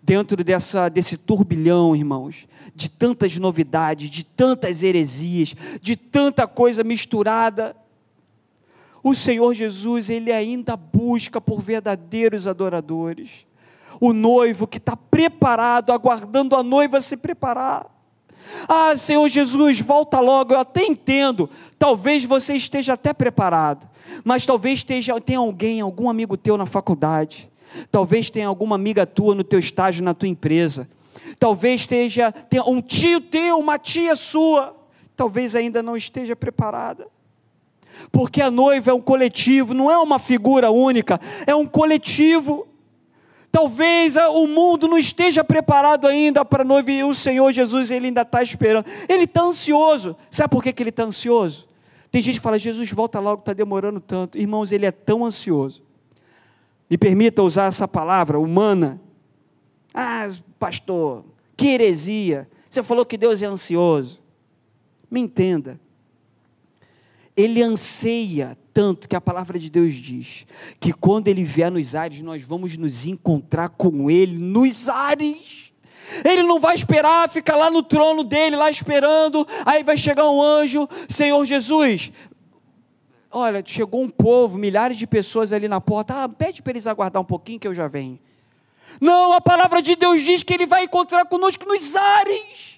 [0.00, 7.74] Dentro dessa, desse turbilhão, irmãos, de tantas novidades, de tantas heresias, de tanta coisa misturada,
[9.08, 13.46] o Senhor Jesus, ele ainda busca por verdadeiros adoradores.
[14.00, 17.86] O noivo que está preparado, aguardando a noiva se preparar.
[18.68, 20.54] Ah, Senhor Jesus, volta logo.
[20.54, 21.50] Eu até entendo.
[21.78, 23.88] Talvez você esteja até preparado,
[24.24, 27.50] mas talvez esteja, tenha alguém, algum amigo teu na faculdade.
[27.90, 30.88] Talvez tenha alguma amiga tua no teu estágio, na tua empresa
[31.38, 32.32] Talvez esteja
[32.66, 34.76] um tio teu, uma tia sua,
[35.16, 37.06] talvez ainda não esteja preparada.
[38.10, 42.66] Porque a noiva é um coletivo, não é uma figura única, é um coletivo.
[43.50, 48.22] Talvez o mundo não esteja preparado ainda para noiva e o Senhor Jesus ele ainda
[48.22, 48.86] está esperando.
[49.08, 50.16] Ele está ansioso.
[50.30, 51.66] Sabe por que, que ele está ansioso?
[52.10, 54.38] Tem gente que fala, Jesus, volta logo, está demorando tanto.
[54.38, 55.82] Irmãos, ele é tão ansioso.
[56.88, 59.00] Me permita usar essa palavra humana.
[59.92, 60.28] Ah,
[60.58, 61.24] pastor,
[61.56, 62.48] que heresia.
[62.68, 64.20] Você falou que Deus é ansioso.
[65.10, 65.78] Me entenda.
[67.38, 70.44] Ele anseia tanto que a palavra de Deus diz
[70.80, 75.72] que quando ele vier nos ares, nós vamos nos encontrar com ele nos ares.
[76.24, 79.46] Ele não vai esperar, ficar lá no trono dele, lá esperando.
[79.64, 82.10] Aí vai chegar um anjo, Senhor Jesus.
[83.30, 86.24] Olha, chegou um povo, milhares de pessoas ali na porta.
[86.24, 88.18] Ah, pede para eles aguardar um pouquinho que eu já venho.
[89.00, 92.77] Não, a palavra de Deus diz que ele vai encontrar conosco nos ares.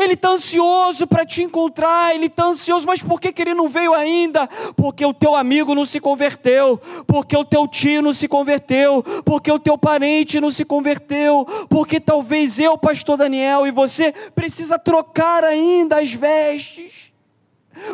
[0.00, 3.68] Ele está ansioso para te encontrar, ele está ansioso, mas por que, que ele não
[3.68, 4.48] veio ainda?
[4.74, 9.52] Porque o teu amigo não se converteu, porque o teu tio não se converteu, porque
[9.52, 15.44] o teu parente não se converteu, porque talvez eu, pastor Daniel, e você precisa trocar
[15.44, 17.12] ainda as vestes.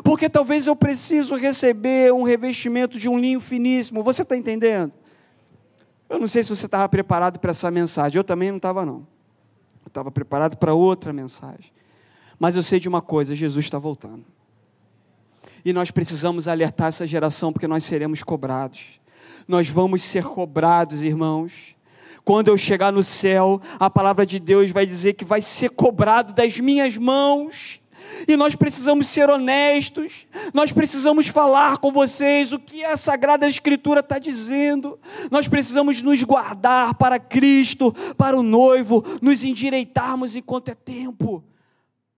[0.05, 4.05] Porque talvez eu preciso receber um revestimento de um linho finíssimo.
[4.05, 4.93] Você está entendendo?
[6.09, 8.17] Eu não sei se você estava preparado para essa mensagem.
[8.17, 9.07] Eu também não estava, não.
[9.85, 11.76] Eu estava preparado para outra mensagem.
[12.39, 14.25] Mas eu sei de uma coisa: Jesus está voltando.
[15.65, 19.01] E nós precisamos alertar essa geração, porque nós seremos cobrados.
[19.49, 21.75] Nós vamos ser cobrados, irmãos.
[22.25, 26.33] Quando eu chegar no céu, a palavra de Deus vai dizer que vai ser cobrado
[26.33, 27.81] das minhas mãos.
[28.27, 34.01] E nós precisamos ser honestos, nós precisamos falar com vocês o que a Sagrada Escritura
[34.01, 34.99] está dizendo.
[35.31, 41.43] Nós precisamos nos guardar para Cristo, para o noivo, nos endireitarmos enquanto é tempo.